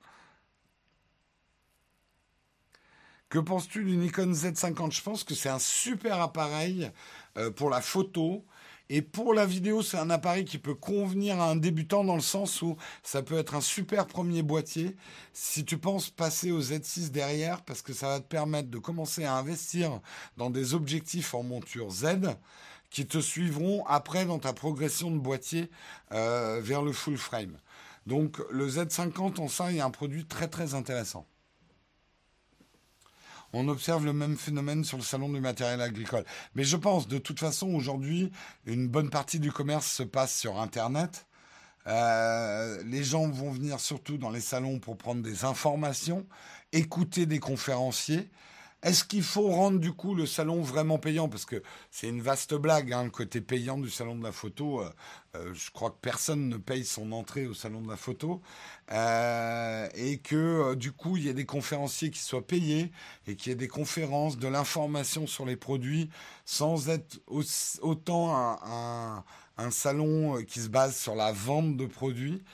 [3.28, 6.90] Que penses-tu du Nikon Z50 Je pense que c'est un super appareil
[7.36, 8.46] euh, pour la photo.
[8.88, 12.22] Et pour la vidéo, c'est un appareil qui peut convenir à un débutant dans le
[12.22, 14.96] sens où ça peut être un super premier boîtier
[15.34, 19.24] si tu penses passer au Z6 derrière parce que ça va te permettre de commencer
[19.24, 20.00] à investir
[20.38, 22.06] dans des objectifs en monture Z
[22.88, 25.70] qui te suivront après dans ta progression de boîtier
[26.12, 27.58] euh, vers le full frame.
[28.06, 31.26] Donc le Z50 en ça, a un produit très très intéressant
[33.52, 36.24] on observe le même phénomène sur le salon du matériel agricole.
[36.54, 38.30] Mais je pense, de toute façon, aujourd'hui,
[38.66, 41.26] une bonne partie du commerce se passe sur Internet.
[41.86, 46.26] Euh, les gens vont venir surtout dans les salons pour prendre des informations,
[46.72, 48.28] écouter des conférenciers.
[48.84, 51.28] Est-ce qu'il faut rendre du coup le salon vraiment payant?
[51.28, 54.82] Parce que c'est une vaste blague, hein, le côté payant du salon de la photo.
[54.82, 54.90] Euh,
[55.34, 58.40] euh, je crois que personne ne paye son entrée au salon de la photo.
[58.92, 62.92] Euh, et que du coup, il y ait des conférenciers qui soient payés
[63.26, 66.08] et qu'il y ait des conférences, de l'information sur les produits,
[66.44, 67.20] sans être
[67.80, 69.24] autant un,
[69.72, 72.44] salon qui se base sur la vente de produits.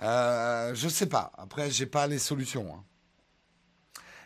[0.00, 1.32] je sais pas.
[1.38, 2.74] Après, j'ai pas les solutions.
[2.74, 2.84] Hein.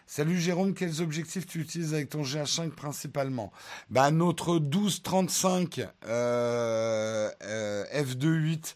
[0.06, 3.50] Salut Jérôme, quels objectifs tu utilises avec ton GH5 principalement?
[3.88, 8.74] Bah, Notre 1235 euh, euh, F2.8,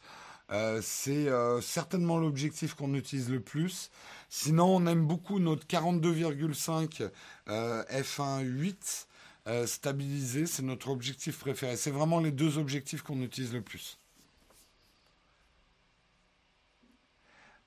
[0.50, 1.28] euh, c'est
[1.60, 3.90] certainement l'objectif qu'on utilise le plus.
[4.30, 7.10] Sinon, on aime beaucoup notre 42,5
[7.46, 11.76] F1.8 stabilisé, c'est notre objectif préféré.
[11.76, 13.98] C'est vraiment les deux objectifs qu'on utilise le plus.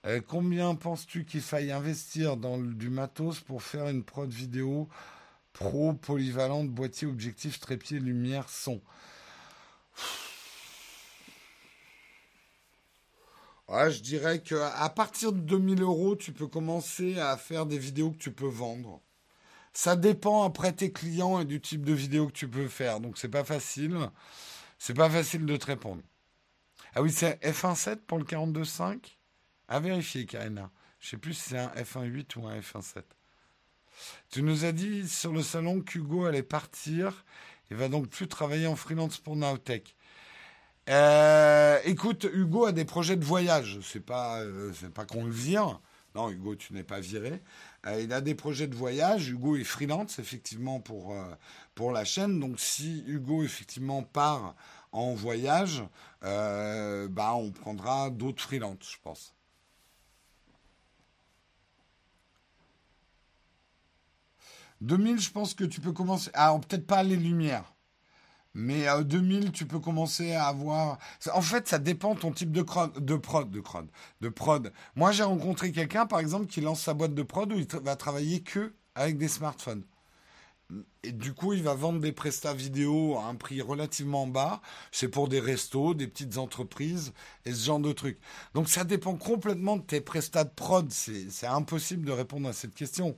[0.05, 4.89] Euh, combien penses-tu qu'il faille investir dans du matos pour faire une prod vidéo
[5.53, 8.81] pro polyvalente, boîtier, objectif, trépied, lumière, son?
[13.69, 18.17] Je dirais qu'à partir de 2000 euros, tu peux commencer à faire des vidéos que
[18.17, 19.01] tu peux vendre.
[19.73, 22.99] Ça dépend après tes clients et du type de vidéo que tu peux faire.
[22.99, 23.97] Donc c'est pas facile.
[24.77, 26.01] C'est pas facile de te répondre.
[26.95, 29.20] Ah oui, c'est F1.7 pour le 42.5
[29.71, 30.69] À vérifier, Karina.
[30.99, 33.03] Je sais plus si c'est un F1.8 ou un F1.7.
[34.29, 37.23] Tu nous as dit sur le salon qu'Hugo allait partir.
[37.69, 39.95] Il va donc plus travailler en freelance pour Nowtech.
[40.89, 43.79] Euh, écoute, Hugo a des projets de voyage.
[43.81, 45.79] C'est pas, euh, pas qu'on le vire.
[46.15, 47.41] Non, Hugo, tu n'es pas viré.
[47.85, 49.29] Euh, il a des projets de voyage.
[49.29, 51.15] Hugo est freelance, effectivement, pour,
[51.75, 52.41] pour la chaîne.
[52.41, 54.53] Donc, si Hugo, effectivement, part
[54.91, 55.81] en voyage,
[56.21, 59.33] bah, on prendra d'autres freelances, je pense.
[64.81, 66.31] «2000, je pense que tu peux commencer.
[66.33, 67.73] Alors, peut-être pas les lumières.
[68.53, 70.97] Mais à 2000, tu peux commencer à avoir.
[71.33, 73.87] En fait, ça dépend de ton type de, de prod, de prod,
[74.19, 74.73] de prod.
[74.95, 77.95] Moi, j'ai rencontré quelqu'un, par exemple, qui lance sa boîte de prod où il va
[77.95, 79.83] travailler que avec des smartphones.
[81.03, 84.61] Et du coup, il va vendre des prestats vidéo à un prix relativement bas.
[84.91, 87.13] C'est pour des restos, des petites entreprises
[87.45, 88.19] et ce genre de trucs.
[88.53, 90.89] Donc, ça dépend complètement de tes prestats de prod.
[90.91, 93.15] C'est impossible de répondre à cette question.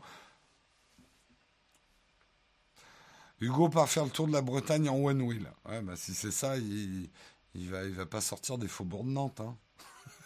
[3.43, 5.51] Hugo part faire le tour de la Bretagne en one wheel.
[5.67, 7.09] Ouais, bah si c'est ça, il,
[7.55, 9.41] il va, il va pas sortir des faubourgs de Nantes.
[9.41, 9.57] Hein.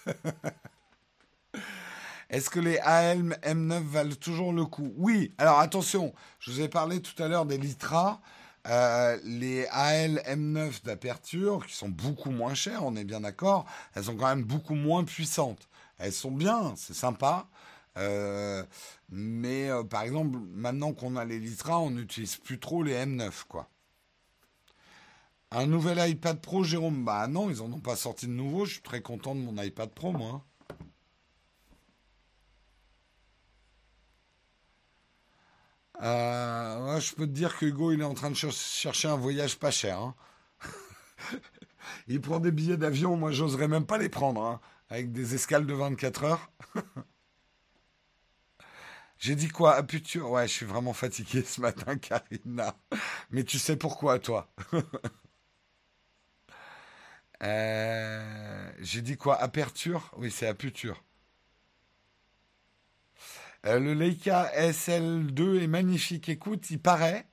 [2.30, 4.94] Est-ce que les AL M9 valent toujours le coup?
[4.98, 5.34] Oui.
[5.40, 8.22] Alors attention, je vous ai parlé tout à l'heure des Litra.
[8.68, 13.66] Euh, les AL M9 d'aperture, qui sont beaucoup moins chères, on est bien d'accord,
[13.96, 15.70] elles sont quand même beaucoup moins puissantes.
[15.98, 17.48] Elles sont bien, c'est sympa.
[17.98, 18.64] Euh,
[19.10, 23.46] mais euh, par exemple, maintenant qu'on a les Litra, on n'utilise plus trop les M9,
[23.48, 23.70] quoi.
[25.52, 27.06] Un nouvel iPad Pro, Jérôme?
[27.06, 28.66] Bah non, ils n'en ont pas sorti de nouveau.
[28.66, 30.44] Je suis très content de mon iPad Pro, moi.
[36.02, 39.58] Euh, je peux te dire que Hugo, il est en train de chercher un voyage
[39.58, 40.00] pas cher.
[40.00, 40.16] Hein.
[42.08, 45.66] il prend des billets d'avion, moi, j'oserais même pas les prendre, hein, avec des escales
[45.66, 46.52] de 24 heures.
[49.20, 49.76] J'ai dit quoi?
[49.76, 50.30] Aputure?
[50.32, 52.76] Ouais, je suis vraiment fatigué ce matin, Karina.
[53.32, 54.50] Mais tu sais pourquoi, toi?
[57.44, 59.36] Euh, J'ai dit quoi?
[59.42, 60.12] Aperture?
[60.18, 61.04] Oui, c'est aputure.
[63.66, 66.30] Euh, le Leica SL2 est magnifique.
[66.30, 67.28] Écoute, il paraît.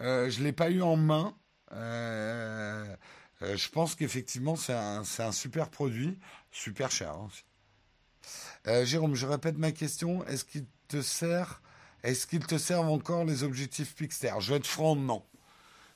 [0.00, 1.36] Euh, je ne l'ai pas eu en main.
[1.72, 6.18] je pense qu'effectivement, c'est un, un, super produit.
[6.50, 7.44] Super cher aussi.
[8.84, 10.24] Jérôme, je répète ma question.
[10.26, 11.60] Est-ce qu'il te sert
[12.04, 15.24] Est-ce qu'ils te servent encore les objectifs Pixter Je vais être franc, non.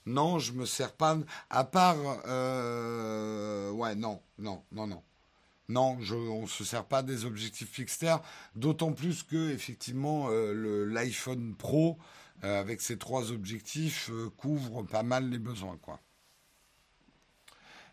[0.07, 1.17] Non, je me sers pas.
[1.51, 1.97] À part,
[2.27, 5.03] euh, ouais, non, non, non, non.
[5.69, 8.17] Non, je, on se sert pas des objectifs Pixter,
[8.57, 11.99] d'autant plus que effectivement euh, l'iPhone Pro
[12.43, 16.01] euh, avec ses trois objectifs couvre pas mal les besoins, quoi.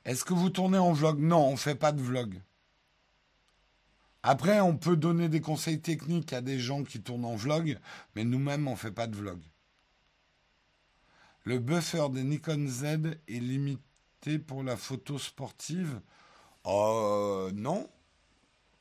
[0.06, 1.20] Est-ce que vous tournez en vlog?
[1.20, 2.42] Non, on fait pas de vlog.
[4.28, 7.78] Après, on peut donner des conseils techniques à des gens qui tournent en vlog,
[8.16, 9.40] mais nous-mêmes, on ne fait pas de vlog.
[11.44, 16.02] Le buffer des Nikon Z est limité pour la photo sportive
[16.66, 17.88] euh, Non.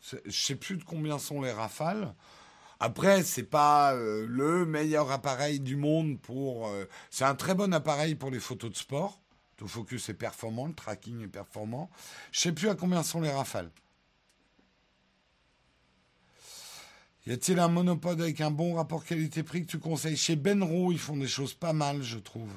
[0.01, 2.15] Je sais plus de combien sont les rafales.
[2.81, 6.69] Après, c'est pas euh, le meilleur appareil du monde pour.
[6.69, 9.21] Euh, c'est un très bon appareil pour les photos de sport.
[9.61, 11.91] Le focus est performant, le tracking est performant.
[12.33, 13.71] Je sais plus à combien sont les rafales.
[17.27, 20.99] Y a-t-il un monopode avec un bon rapport qualité-prix que tu conseilles Chez Benro, ils
[20.99, 22.53] font des choses pas mal, je trouve.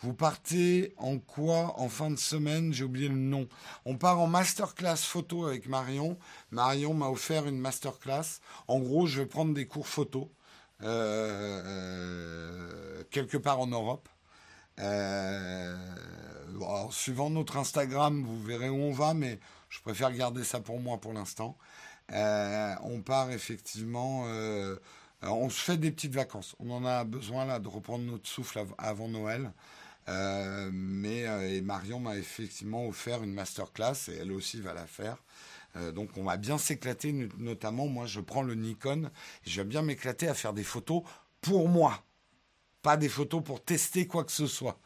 [0.00, 3.48] Vous partez en quoi en fin de semaine J'ai oublié le nom.
[3.86, 6.18] On part en masterclass photo avec Marion.
[6.50, 8.40] Marion m'a offert une masterclass.
[8.68, 10.30] En gros, je vais prendre des cours photo
[10.82, 14.10] euh, euh, quelque part en Europe.
[14.80, 15.74] Euh,
[16.90, 19.40] suivant notre Instagram, vous verrez où on va, mais
[19.70, 21.56] je préfère garder ça pour moi pour l'instant.
[22.12, 24.76] Euh, on part effectivement, euh,
[25.22, 26.54] on se fait des petites vacances.
[26.58, 29.52] On en a besoin de reprendre notre souffle avant Noël.
[30.08, 31.26] Euh, mais
[31.62, 35.16] Marion m'a effectivement offert une masterclass et elle aussi va la faire.
[35.94, 39.10] donc on va bien s'éclater, notamment moi je prends le Nikon
[39.44, 41.02] et je vais bien m'éclater à faire des photos
[41.40, 42.04] pour moi,
[42.82, 44.78] pas des photos pour tester quoi que ce soit.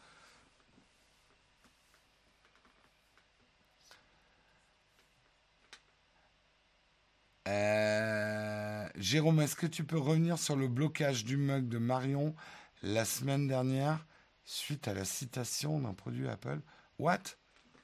[8.95, 12.35] Jérôme, est-ce que tu peux revenir sur le blocage du mug de Marion
[12.83, 14.05] la semaine dernière
[14.43, 16.59] suite à la citation d'un produit Apple?
[16.99, 17.19] What?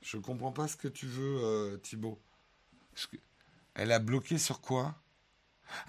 [0.01, 2.21] Je comprends pas ce que tu veux, euh, Thibaut.
[3.73, 4.95] Elle a bloqué sur quoi?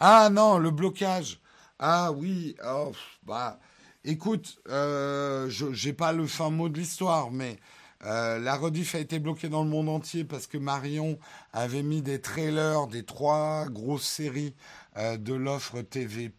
[0.00, 1.40] Ah non, le blocage.
[1.78, 2.92] Ah oui, oh,
[3.22, 3.60] bah,
[4.04, 7.58] écoute, euh, je n'ai pas le fin mot de l'histoire, mais
[8.04, 11.18] euh, la rediff a été bloquée dans le monde entier parce que Marion
[11.52, 14.54] avait mis des trailers des trois grosses séries
[14.96, 16.30] euh, de l'offre TV+.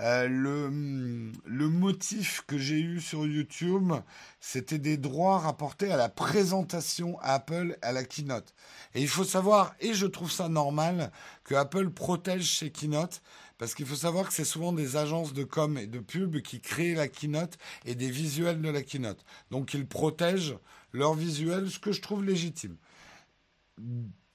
[0.00, 3.92] Euh, le, le motif que j'ai eu sur YouTube,
[4.40, 8.54] c'était des droits rapportés à la présentation Apple à la keynote.
[8.94, 11.12] Et il faut savoir, et je trouve ça normal,
[11.44, 13.22] que Apple protège ses keynotes
[13.58, 16.60] parce qu'il faut savoir que c'est souvent des agences de com et de pub qui
[16.60, 19.24] créent la keynote et des visuels de la keynote.
[19.50, 20.58] Donc ils protègent
[20.92, 22.76] leurs visuels, ce que je trouve légitime.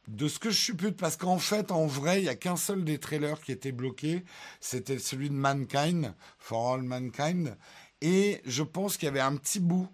[0.07, 2.83] De ce que je suppute, parce qu'en fait, en vrai, il n'y a qu'un seul
[2.83, 4.23] des trailers qui était bloqué,
[4.59, 7.55] c'était celui de Mankind, For All Mankind,
[8.01, 9.87] et je pense qu'il y avait un petit bout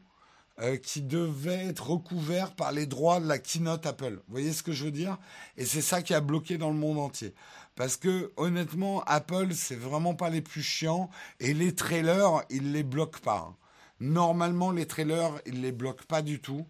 [0.61, 4.21] euh, qui devait être recouvert par les droits de la keynote Apple.
[4.27, 5.17] Vous voyez ce que je veux dire?
[5.57, 7.33] Et c'est ça qui a bloqué dans le monde entier.
[7.75, 11.09] Parce que honnêtement, Apple, c'est vraiment pas les plus chiants.
[11.39, 13.49] Et les trailers, ils les bloquent pas.
[13.49, 13.55] Hein.
[13.99, 16.65] Normalement, les trailers, ils les bloquent pas du tout.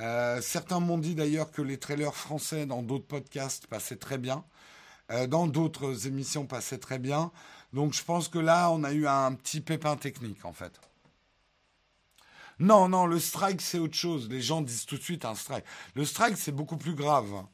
[0.00, 4.44] Euh, certains m'ont dit d'ailleurs que les trailers français dans d'autres podcasts passaient très bien.
[5.10, 7.32] Euh, dans d'autres émissions passaient très bien.
[7.72, 10.80] Donc je pense que là, on a eu un petit pépin technique en fait.
[12.58, 14.28] Non, non, le strike, c'est autre chose.
[14.28, 15.64] Les gens disent tout de suite un strike.
[15.94, 17.44] Le strike, c'est beaucoup plus grave.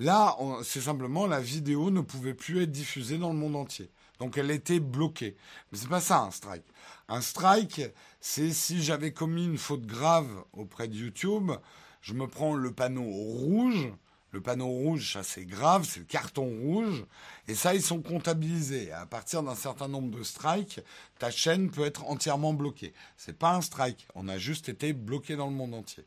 [0.00, 3.90] Là, c'est simplement la vidéo ne pouvait plus être diffusée dans le monde entier.
[4.20, 5.36] Donc elle était bloquée.
[5.70, 6.64] Mais c'est pas ça un strike.
[7.08, 7.82] Un strike,
[8.20, 11.52] c'est si j'avais commis une faute grave auprès de YouTube,
[12.00, 13.92] je me prends le panneau rouge.
[14.30, 17.06] Le panneau rouge, ça c'est grave, c'est le carton rouge.
[17.46, 18.92] Et ça, ils sont comptabilisés.
[18.92, 20.80] À partir d'un certain nombre de strikes,
[21.18, 22.92] ta chaîne peut être entièrement bloquée.
[23.16, 24.06] C'est pas un strike.
[24.14, 26.04] On a juste été bloqué dans le monde entier.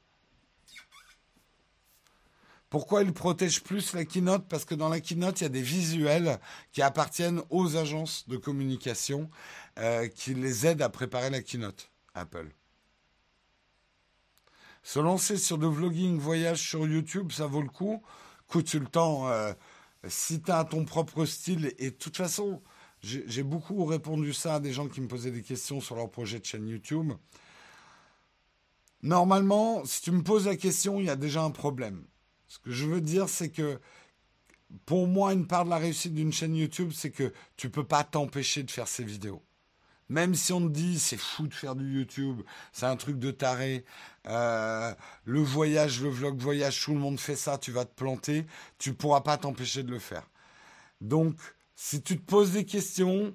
[2.71, 4.47] Pourquoi ils protègent plus la keynote?
[4.47, 6.39] Parce que dans la keynote, il y a des visuels
[6.71, 9.29] qui appartiennent aux agences de communication
[9.77, 12.49] euh, qui les aident à préparer la keynote, Apple.
[14.83, 18.01] Se lancer sur de vlogging voyage sur YouTube, ça vaut le coup?
[18.47, 19.51] Coûte le temps, euh,
[20.07, 22.63] si tu as ton propre style, et de toute façon,
[23.01, 26.39] j'ai beaucoup répondu ça à des gens qui me posaient des questions sur leur projet
[26.39, 27.11] de chaîne YouTube.
[29.03, 32.05] Normalement, si tu me poses la question, il y a déjà un problème.
[32.51, 33.79] Ce que je veux dire, c'est que
[34.85, 38.03] pour moi, une part de la réussite d'une chaîne YouTube, c'est que tu peux pas
[38.03, 39.41] t'empêcher de faire ces vidéos.
[40.09, 42.41] Même si on te dit c'est fou de faire du YouTube,
[42.73, 43.85] c'est un truc de taré,
[44.27, 44.93] euh,
[45.23, 48.45] le voyage, le vlog voyage, tout le monde fait ça, tu vas te planter,
[48.77, 50.27] tu pourras pas t'empêcher de le faire.
[50.99, 51.37] Donc,
[51.77, 53.33] si tu te poses des questions,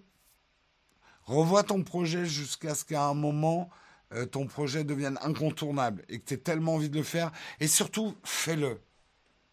[1.25, 3.71] revois ton projet jusqu'à ce qu'à un moment,
[4.12, 7.33] euh, ton projet devienne incontournable et que tu aies tellement envie de le faire.
[7.61, 8.79] Et surtout, fais-le.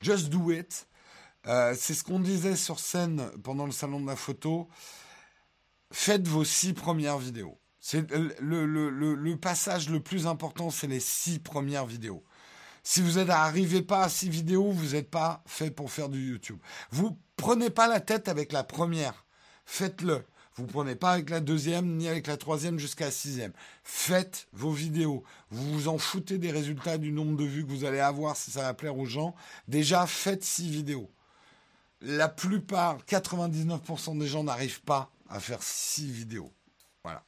[0.03, 0.87] Just do it.
[1.47, 4.67] Euh, c'est ce qu'on disait sur scène pendant le salon de la photo.
[5.91, 7.57] Faites vos six premières vidéos.
[7.79, 12.23] C'est le, le, passage le plus important, c'est les six premières vidéos.
[12.81, 16.59] Si vous n'arrivez pas à six vidéos, vous n'êtes pas fait pour faire du YouTube.
[16.91, 19.25] Vous prenez pas la tête avec la première.
[19.65, 20.25] Faites-le.
[20.55, 23.53] Vous prenez pas avec la deuxième ni avec la troisième jusqu'à la sixième.
[23.83, 25.23] Faites vos vidéos.
[25.49, 28.51] Vous vous en foutez des résultats du nombre de vues que vous allez avoir si
[28.51, 29.33] ça va plaire aux gens.
[29.67, 31.09] Déjà, faites six vidéos.
[32.01, 36.53] La plupart, 99% des gens n'arrivent pas à faire six vidéos.
[37.03, 37.23] Voilà.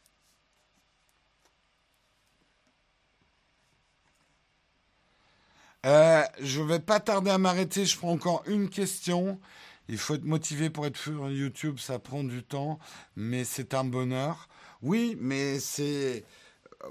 [5.85, 7.85] Euh, je vais pas tarder à m'arrêter.
[7.85, 9.39] Je prends encore une question.
[9.87, 12.79] Il faut être motivé pour être sur YouTube, ça prend du temps,
[13.15, 14.49] mais c'est un bonheur.
[14.81, 16.25] Oui, mais c'est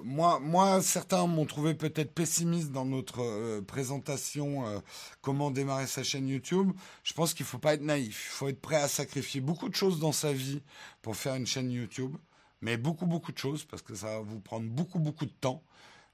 [0.02, 4.78] moi, moi, certains m'ont trouvé peut-être pessimiste dans notre euh, présentation euh,
[5.20, 6.72] comment démarrer sa chaîne YouTube.
[7.02, 8.28] Je pense qu'il ne faut pas être naïf.
[8.30, 10.62] Il faut être prêt à sacrifier beaucoup de choses dans sa vie
[11.02, 12.16] pour faire une chaîne YouTube.
[12.60, 15.62] Mais beaucoup, beaucoup de choses parce que ça va vous prendre beaucoup, beaucoup de temps.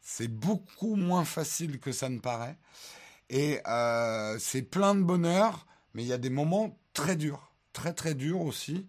[0.00, 2.58] C'est beaucoup moins facile que ça ne paraît.
[3.28, 7.92] Et euh, c'est plein de bonheur mais il y a des moments très durs, très
[7.92, 8.86] très durs aussi.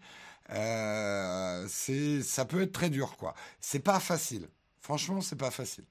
[0.52, 3.34] Euh, c'est, ça peut être très dur, quoi.
[3.60, 4.50] C'est pas facile.
[4.82, 5.86] Franchement, c'est pas facile.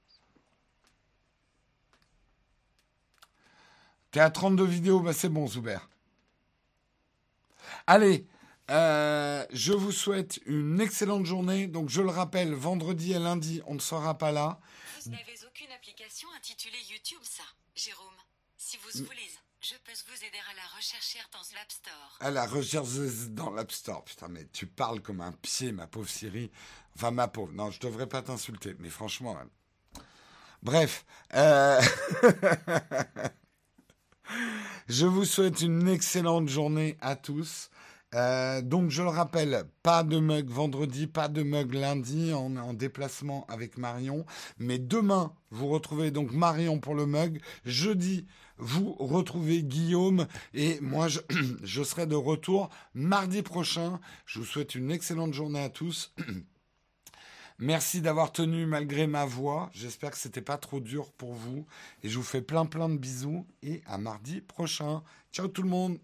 [4.11, 5.79] T'es à 32 vidéos, bah c'est bon, Zuber.
[7.87, 8.27] Allez,
[8.69, 11.67] euh, je vous souhaite une excellente journée.
[11.67, 14.59] Donc, je le rappelle, vendredi et lundi, on ne sera pas là.
[15.05, 17.43] Vous n'avez aucune application intitulée YouTube, ça,
[17.73, 18.07] Jérôme.
[18.57, 19.29] Si vous voulez
[19.63, 22.17] Je peux vous aider à la rechercher dans l'App Store.
[22.19, 22.87] À la recherche
[23.29, 24.03] dans l'App Store.
[24.03, 26.49] Putain, mais tu parles comme un pied, ma pauvre Siri.
[26.95, 27.53] Enfin, ma pauvre.
[27.53, 29.37] Non, je devrais pas t'insulter, mais franchement.
[30.63, 31.05] Bref.
[31.35, 31.79] Euh,
[34.89, 37.69] je vous souhaite une excellente journée à tous.
[38.13, 42.73] Euh, donc je le rappelle, pas de mug vendredi, pas de mug lundi en, en,
[42.73, 44.25] déplacement avec Marion.
[44.57, 47.41] Mais demain, vous retrouvez donc Marion pour le mug.
[47.63, 48.25] Jeudi,
[48.61, 51.19] vous retrouvez Guillaume et moi je,
[51.63, 53.99] je serai de retour mardi prochain.
[54.25, 56.13] Je vous souhaite une excellente journée à tous.
[57.57, 59.69] Merci d'avoir tenu malgré ma voix.
[59.73, 61.65] J'espère que c'était pas trop dur pour vous.
[62.03, 65.03] Et je vous fais plein plein de bisous et à mardi prochain.
[65.31, 65.99] Ciao tout le monde